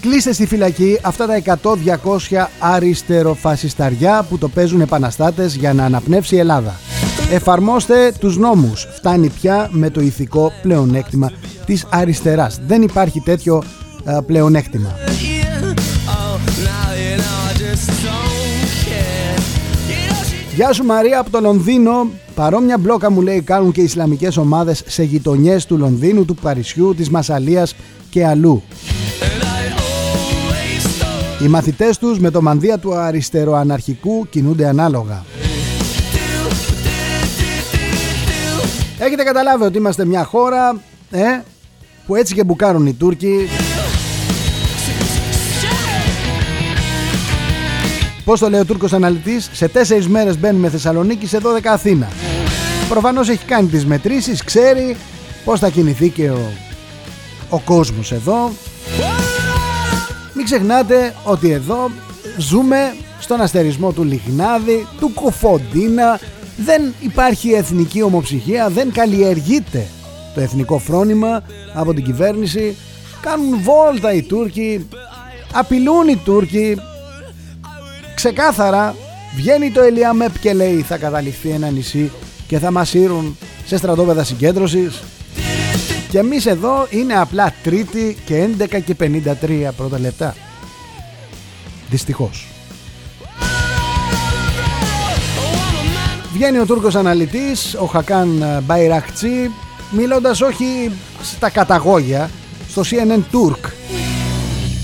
[0.00, 6.38] κλείστε στη φυλακή αυτά τα 100-200 αριστεροφασισταριά που το παίζουν επαναστάτες για να αναπνεύσει η
[6.38, 6.74] Ελλάδα.
[7.30, 8.88] Εφαρμόστε τους νόμους.
[8.96, 11.32] Φτάνει πια με το ηθικό πλεονέκτημα
[11.68, 12.60] της αριστεράς.
[12.66, 13.62] Δεν υπάρχει τέτοιο
[14.04, 14.94] ε, πλεονέκτημα.
[20.54, 22.10] Γεια σου Μαρία από το Λονδίνο.
[22.34, 26.94] Παρόμοια μπλόκα μου λέει κάνουν και οι Ισλαμικές ομάδες σε γειτονιές του Λονδίνου, του Παρισιού,
[26.94, 27.74] της Μασαλίας
[28.10, 28.62] και αλλού.
[31.42, 35.24] Οι μαθητές τους με το μανδύα του αριστεροαναρχικού κινούνται ανάλογα.
[38.98, 41.42] Έχετε καταλάβει ότι είμαστε μια χώρα ε,
[42.08, 43.48] που έτσι και μπουκάρουν οι Τούρκοι.
[48.24, 52.08] Πώς το λέει ο Τούρκος αναλυτής; Σε τέσσερις μέρες μπαίνουμε Θεσσαλονίκη Σε 12 Αθήνα.
[52.88, 54.96] Προφανώς έχει κάνει τις μετρήσεις Ξέρει
[55.44, 56.52] πως θα κινηθεί και ο,
[57.48, 58.52] ο κόσμος εδώ.
[60.34, 61.90] Μην ξεχνάτε ότι εδώ
[62.38, 66.20] Ζούμε στον αστερισμό του Λιγνάδη Του Κοφοντίνα.
[66.56, 69.86] Δεν υπάρχει εθνική ομοψυχία Δεν καλλιεργείται
[70.34, 71.42] το εθνικό φρόνημα
[71.74, 72.76] από την κυβέρνηση.
[73.20, 74.86] Κάνουν βόλτα οι Τούρκοι
[75.52, 76.76] απειλούν οι Τούρκοι.
[78.14, 78.94] Ξεκάθαρα
[79.36, 82.10] βγαίνει το Ελιαμέπ και λέει θα καταληφθεί ένα νησί
[82.46, 85.02] και θα μας ήρουν σε στρατόπεδα συγκέντρωσης
[86.10, 90.34] και εμείς εδώ είναι απλά τρίτη και 11 και 53 πρώτα λεπτά.
[91.90, 92.46] Δυστυχώς.
[96.32, 99.50] Βγαίνει ο Τούρκος αναλυτής, ο Χακάν Μπαϊραχτσί
[99.90, 102.30] μιλώντας όχι στα καταγόγια
[102.68, 103.70] στο CNN Turk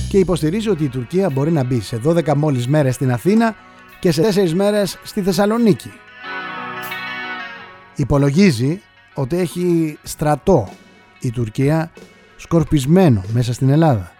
[0.08, 3.56] και υποστηρίζει ότι η Τουρκία μπορεί να μπει σε 12 μόλις μέρες στην Αθήνα
[4.00, 5.92] και σε 4 μέρες στη Θεσσαλονίκη.
[7.96, 8.80] Υπολογίζει
[9.14, 10.68] ότι έχει στρατό
[11.20, 11.90] η Τουρκία
[12.36, 14.12] σκορπισμένο μέσα στην Ελλάδα.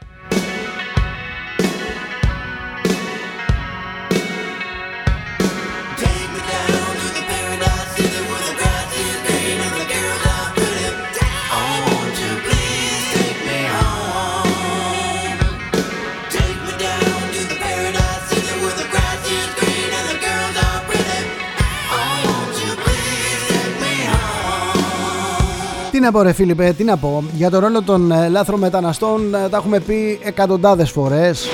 [26.05, 27.24] Να πω ρε Φίλιππε, τι να πω.
[27.34, 31.48] Για το ρόλο των ε, λάθρων μεταναστών ε, Τα έχουμε πει εκατοντάδες φορές.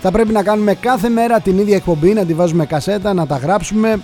[0.00, 3.36] Θα πρέπει να κάνουμε κάθε μέρα την ίδια εκπομπή Να τη βάζουμε κασέτα, να τα
[3.36, 4.00] γράψουμε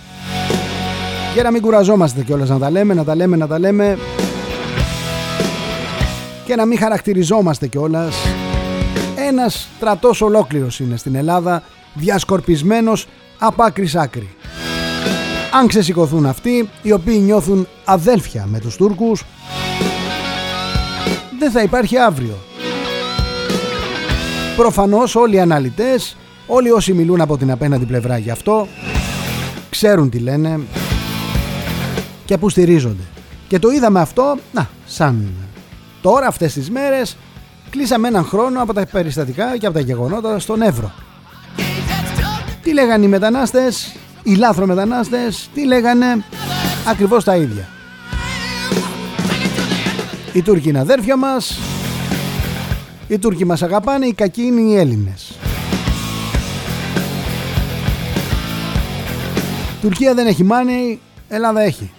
[1.34, 3.99] Και να μην κουραζόμαστε κιόλας να τα λέμε Να τα λέμε, να τα λέμε
[6.45, 8.16] Και να μην χαρακτηριζόμαστε κιόλας.
[9.28, 11.62] Ένας στρατός ολόκληρος είναι στην Ελλάδα
[11.95, 13.07] Διασκορπισμένος
[13.39, 14.37] από άκρη σ' άκρη
[15.59, 19.25] αν ξεσηκωθούν αυτοί οι οποίοι νιώθουν αδέλφια με τους Τούρκους
[21.39, 22.39] δεν θα υπάρχει αύριο.
[24.57, 28.69] Προφανώς όλοι οι αναλυτές, όλοι όσοι μιλούν από την απέναντι πλευρά γι' αυτό
[29.71, 30.61] ξέρουν τι λένε
[32.25, 33.03] και που στηρίζονται.
[33.49, 35.33] Και το είδαμε αυτό, να, σαν
[36.03, 37.17] τώρα αυτές τις μέρες
[37.71, 40.93] κλείσαμε έναν χρόνο από τα περιστατικά και από τα γεγονότα στον Εύρο.
[42.63, 43.97] Τι λέγανε οι μετανάστες,
[44.27, 46.24] οι λάθρο μετανάστες τι λέγανε;
[46.89, 47.68] Ακριβώς τα ίδια.
[50.33, 51.59] Οι Τούρκοι είναι αδέρφια μας,
[53.09, 55.39] οι Τούρκοι μας αγαπάνε, οι κακοί είναι οι Έλληνες.
[59.81, 60.97] Τουρκία δεν έχει money,
[61.29, 61.91] Ελλάδα έχει.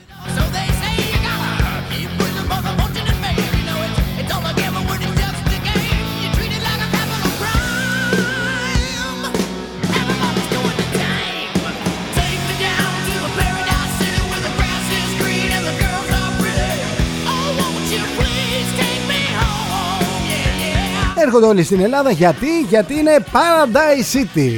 [21.37, 24.51] Έρχονται όλοι στην Ελλάδα γιατί, γιατί είναι Paradise City.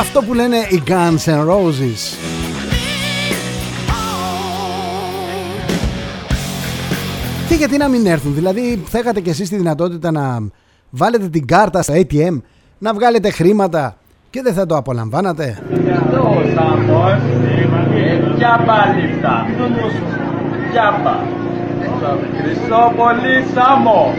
[0.00, 2.16] Αυτό που λένε οι Guns N' Roses.
[7.48, 10.38] Και γιατί να μην έρθουν, δηλαδή θα είχατε κι εσείς τη δυνατότητα να
[10.90, 12.40] βάλετε την κάρτα στο ATM,
[12.78, 13.96] να βγάλετε χρήματα
[14.30, 16.42] και δεν θα το απολαμβάνατε; Εδώ ο
[23.54, 24.14] Σάμος,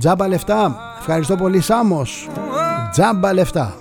[0.00, 0.56] τζάμπα λεφτά.
[0.56, 1.12] Τζάμπα.
[1.14, 2.02] Χριστόπολη Σάμο.
[2.02, 2.12] Τζάμπα λεφτά.
[2.12, 2.28] Ευχαριστώ πολύ Σάμος.
[2.92, 3.74] Τζάμπα λεφτά.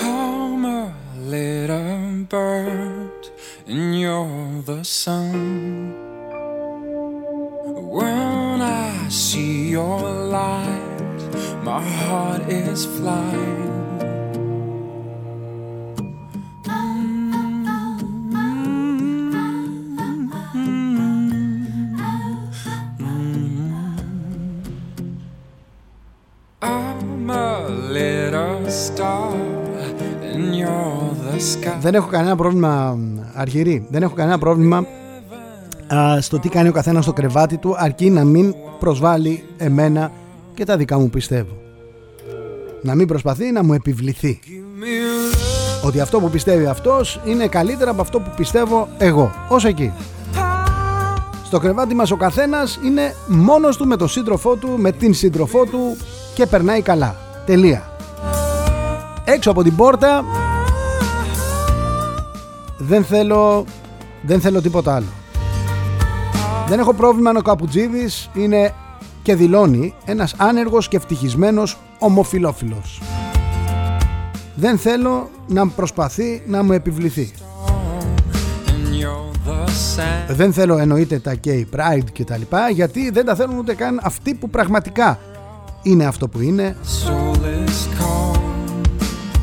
[0.00, 0.92] I'm a
[1.34, 3.22] little bird
[3.72, 5.94] and you're the sun.
[7.98, 10.00] When I see your
[10.36, 11.22] light,
[11.68, 13.73] my heart is flying.
[31.80, 32.98] Δεν έχω κανένα πρόβλημα
[33.34, 33.86] αρχηρή.
[33.90, 34.86] Δεν έχω κανένα πρόβλημα
[35.94, 40.12] α, στο τι κάνει ο καθένας στο κρεβάτι του αρκεί να μην προσβάλλει εμένα
[40.54, 41.56] και τα δικά μου πιστεύω.
[42.82, 44.40] Να μην προσπαθεί να μου επιβληθεί.
[45.84, 49.32] Ότι αυτό που πιστεύει αυτός είναι καλύτερα από αυτό που πιστεύω εγώ.
[49.48, 49.92] Ως εκεί.
[51.44, 55.64] Στο κρεβάτι μας ο καθένας είναι μόνος του με τον σύντροφό του, με την σύντροφό
[55.64, 55.96] του
[56.34, 57.16] και περνάει καλά.
[57.46, 57.88] Τελεία.
[59.24, 60.24] Έξω από την πόρτα
[62.86, 63.64] δεν θέλω,
[64.22, 65.06] δεν θέλω τίποτα άλλο.
[66.68, 68.72] Δεν έχω πρόβλημα αν ο Καπουτζίδης είναι
[69.22, 73.00] και δηλώνει ένας άνεργος και ευτυχισμένος ομοφιλόφιλος.
[74.54, 77.32] Δεν θέλω να προσπαθεί να μου επιβληθεί.
[78.66, 80.34] And you're the sand.
[80.34, 84.00] Δεν θέλω εννοείται τα gay pride και τα λοιπά γιατί δεν τα θέλουν ούτε καν
[84.02, 85.18] αυτοί που πραγματικά
[85.82, 86.76] είναι αυτό που είναι.
[86.82, 88.40] Soul is calm.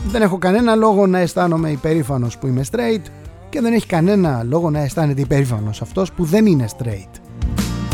[0.08, 3.21] Δεν έχω κανένα λόγο να αισθάνομαι υπερήφανος που είμαι straight
[3.52, 7.20] και δεν έχει κανένα λόγο να αισθάνεται υπερήφανος αυτός που δεν είναι straight.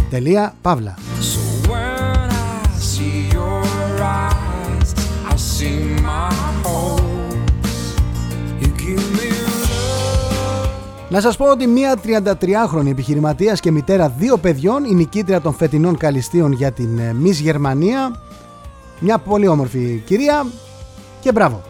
[0.10, 0.98] Τελεία, παύλα.
[0.98, 3.64] So when I see your
[4.20, 4.90] eyes,
[5.32, 6.30] I see my
[6.64, 7.74] hopes.
[8.62, 10.70] You give me love.
[11.10, 15.98] Να σας πω ότι μία 33χρονη επιχειρηματίας και μητέρα δύο παιδιών, η νικήτρια των φετινών
[15.98, 18.22] καλυστίων για την ε, Miss Γερμανία,
[19.00, 20.46] μια πολύ όμορφη κυρία
[21.20, 21.62] και μπράβο.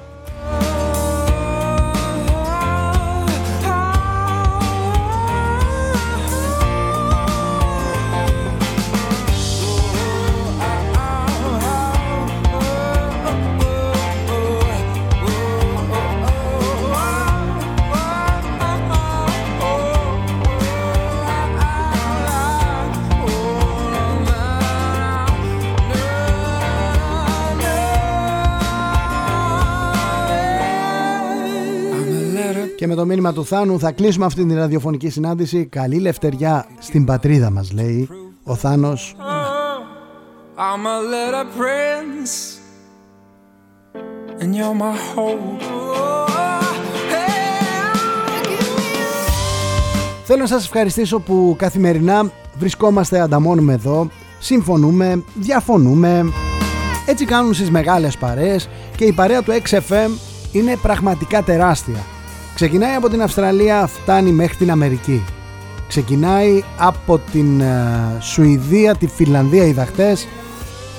[33.08, 35.66] Μήνυμα του Θάνου θα κλείσουμε αυτή την ραδιοφωνική συνάντηση.
[35.66, 38.10] Καλή λευτεριά στην πατρίδα μας λέει
[38.44, 39.16] ο Θάνος.
[40.60, 42.34] I'm a little prince,
[44.42, 45.62] and you're my hope.
[50.24, 56.26] Θέλω να σας ευχαριστήσω που καθημερινά βρισκόμαστε, ανταμώνουμε εδώ, συμφωνούμε, διαφωνούμε.
[57.06, 60.10] Έτσι κάνουν στις μεγάλες παρέες και η παρέα του XFM
[60.52, 62.06] είναι πραγματικά τεράστια.
[62.58, 65.24] Ξεκινάει από την Αυστραλία, φτάνει μέχρι την Αμερική.
[65.88, 70.28] Ξεκινάει από την ε, Σουηδία, τη Φιλανδία οι δαχτές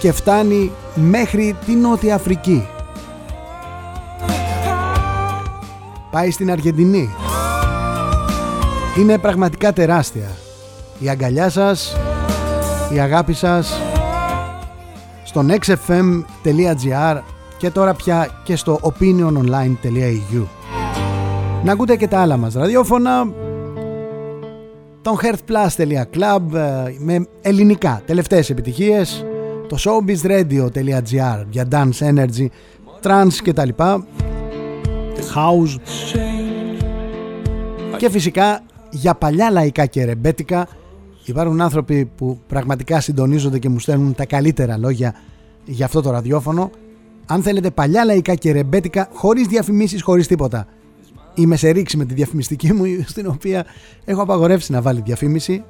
[0.00, 2.66] και φτάνει μέχρι την Νότια Αφρική.
[6.10, 7.10] Πάει στην Αργεντινή.
[8.98, 10.30] Είναι πραγματικά τεράστια.
[10.98, 11.96] Η αγκαλιά σας,
[12.94, 13.80] η αγάπη σας
[15.24, 17.20] στο nextfm.gr
[17.56, 20.57] και τώρα πια και στο opiniononline.eu
[21.64, 23.32] Να ακούτε και τα άλλα μας ραδιόφωνα.
[25.02, 28.02] Τον hearthplus.club ε, με ελληνικά.
[28.06, 29.24] Τελευταίες επιτυχίες.
[29.68, 32.46] Το showbizradio.gr για dance energy,
[33.02, 34.06] trance και τα λοιπά.
[35.34, 35.80] House.
[37.96, 40.68] Και φυσικά για παλιά λαϊκά και ρεμπέτικα
[41.24, 45.14] υπάρχουν άνθρωποι που πραγματικά συντονίζονται και μου στέλνουν τα καλύτερα λόγια
[45.64, 46.70] για αυτό το ραδιόφωνο.
[47.26, 50.66] Αν θέλετε παλιά λαϊκά και ρεμπέτικα χωρίς διαφημίσεις, χωρίς τίποτα
[51.42, 53.64] είμαι σε ρήξη με τη διαφημιστική μου στην οποία
[54.04, 55.64] έχω απαγορεύσει να βάλει διαφήμιση.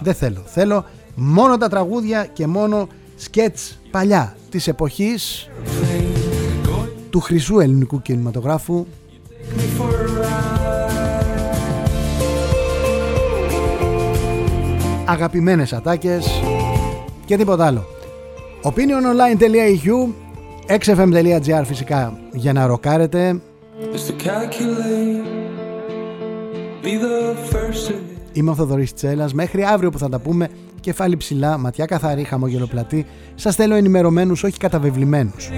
[0.00, 0.42] Δεν θέλω.
[0.46, 5.48] Θέλω μόνο τα τραγούδια και μόνο σκέτς παλιά της εποχής
[7.10, 8.86] του χρυσού ελληνικού κινηματογράφου.
[15.04, 16.26] Αγαπημένες ατάκες
[17.24, 17.84] και τίποτα άλλο.
[18.62, 20.27] Opiniononline.eu
[20.68, 23.40] xfm.gr φυσικά για να ροκάρετε
[23.80, 25.24] Is to calculate,
[26.82, 27.94] be the first to
[28.32, 29.34] Είμαι ο Θοδωρής Τσέλας.
[29.34, 30.48] Μέχρι αύριο που θα τα πούμε,
[30.80, 35.50] κεφάλι ψηλά, ματιά καθαρή, χαμογελοπλατή, σας θέλω ενημερωμένους, όχι καταβεβλημένους.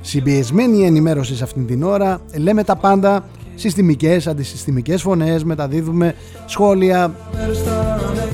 [0.00, 3.24] Συμπιεσμένη η ενημέρωση σε αυτήν την ώρα, λέμε τα πάντα,
[3.54, 6.14] συστημικές, αντισυστημικές φωνές, μεταδίδουμε
[6.46, 7.14] σχόλια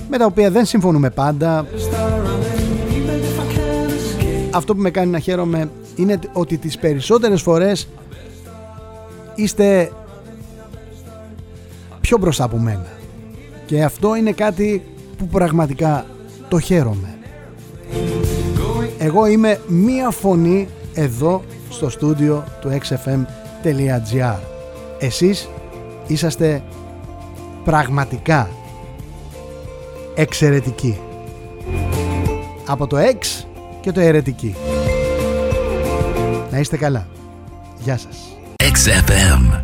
[0.09, 1.66] με τα οποία δεν συμφωνούμε πάντα.
[4.53, 7.88] Αυτό που με κάνει να χαίρομαι είναι ότι τις περισσότερες φορές
[9.34, 9.92] είστε
[12.01, 12.86] πιο μπροστά από μένα.
[13.66, 14.82] Και αυτό είναι κάτι
[15.18, 16.07] που πραγματικά
[16.48, 17.18] το χαίρομαι.
[18.98, 24.38] Εγώ είμαι μία φωνή εδώ στο στούντιο του xfm.gr.
[24.98, 25.48] Εσείς
[26.07, 26.62] είσαστε
[27.64, 28.51] πραγματικά
[30.14, 31.01] εξαιρετικοί.
[32.66, 33.44] Από το X
[33.81, 34.57] και το αιρετική.
[36.51, 37.07] Να είστε καλά.
[37.78, 38.16] Γεια σας.
[38.57, 39.61] XFM.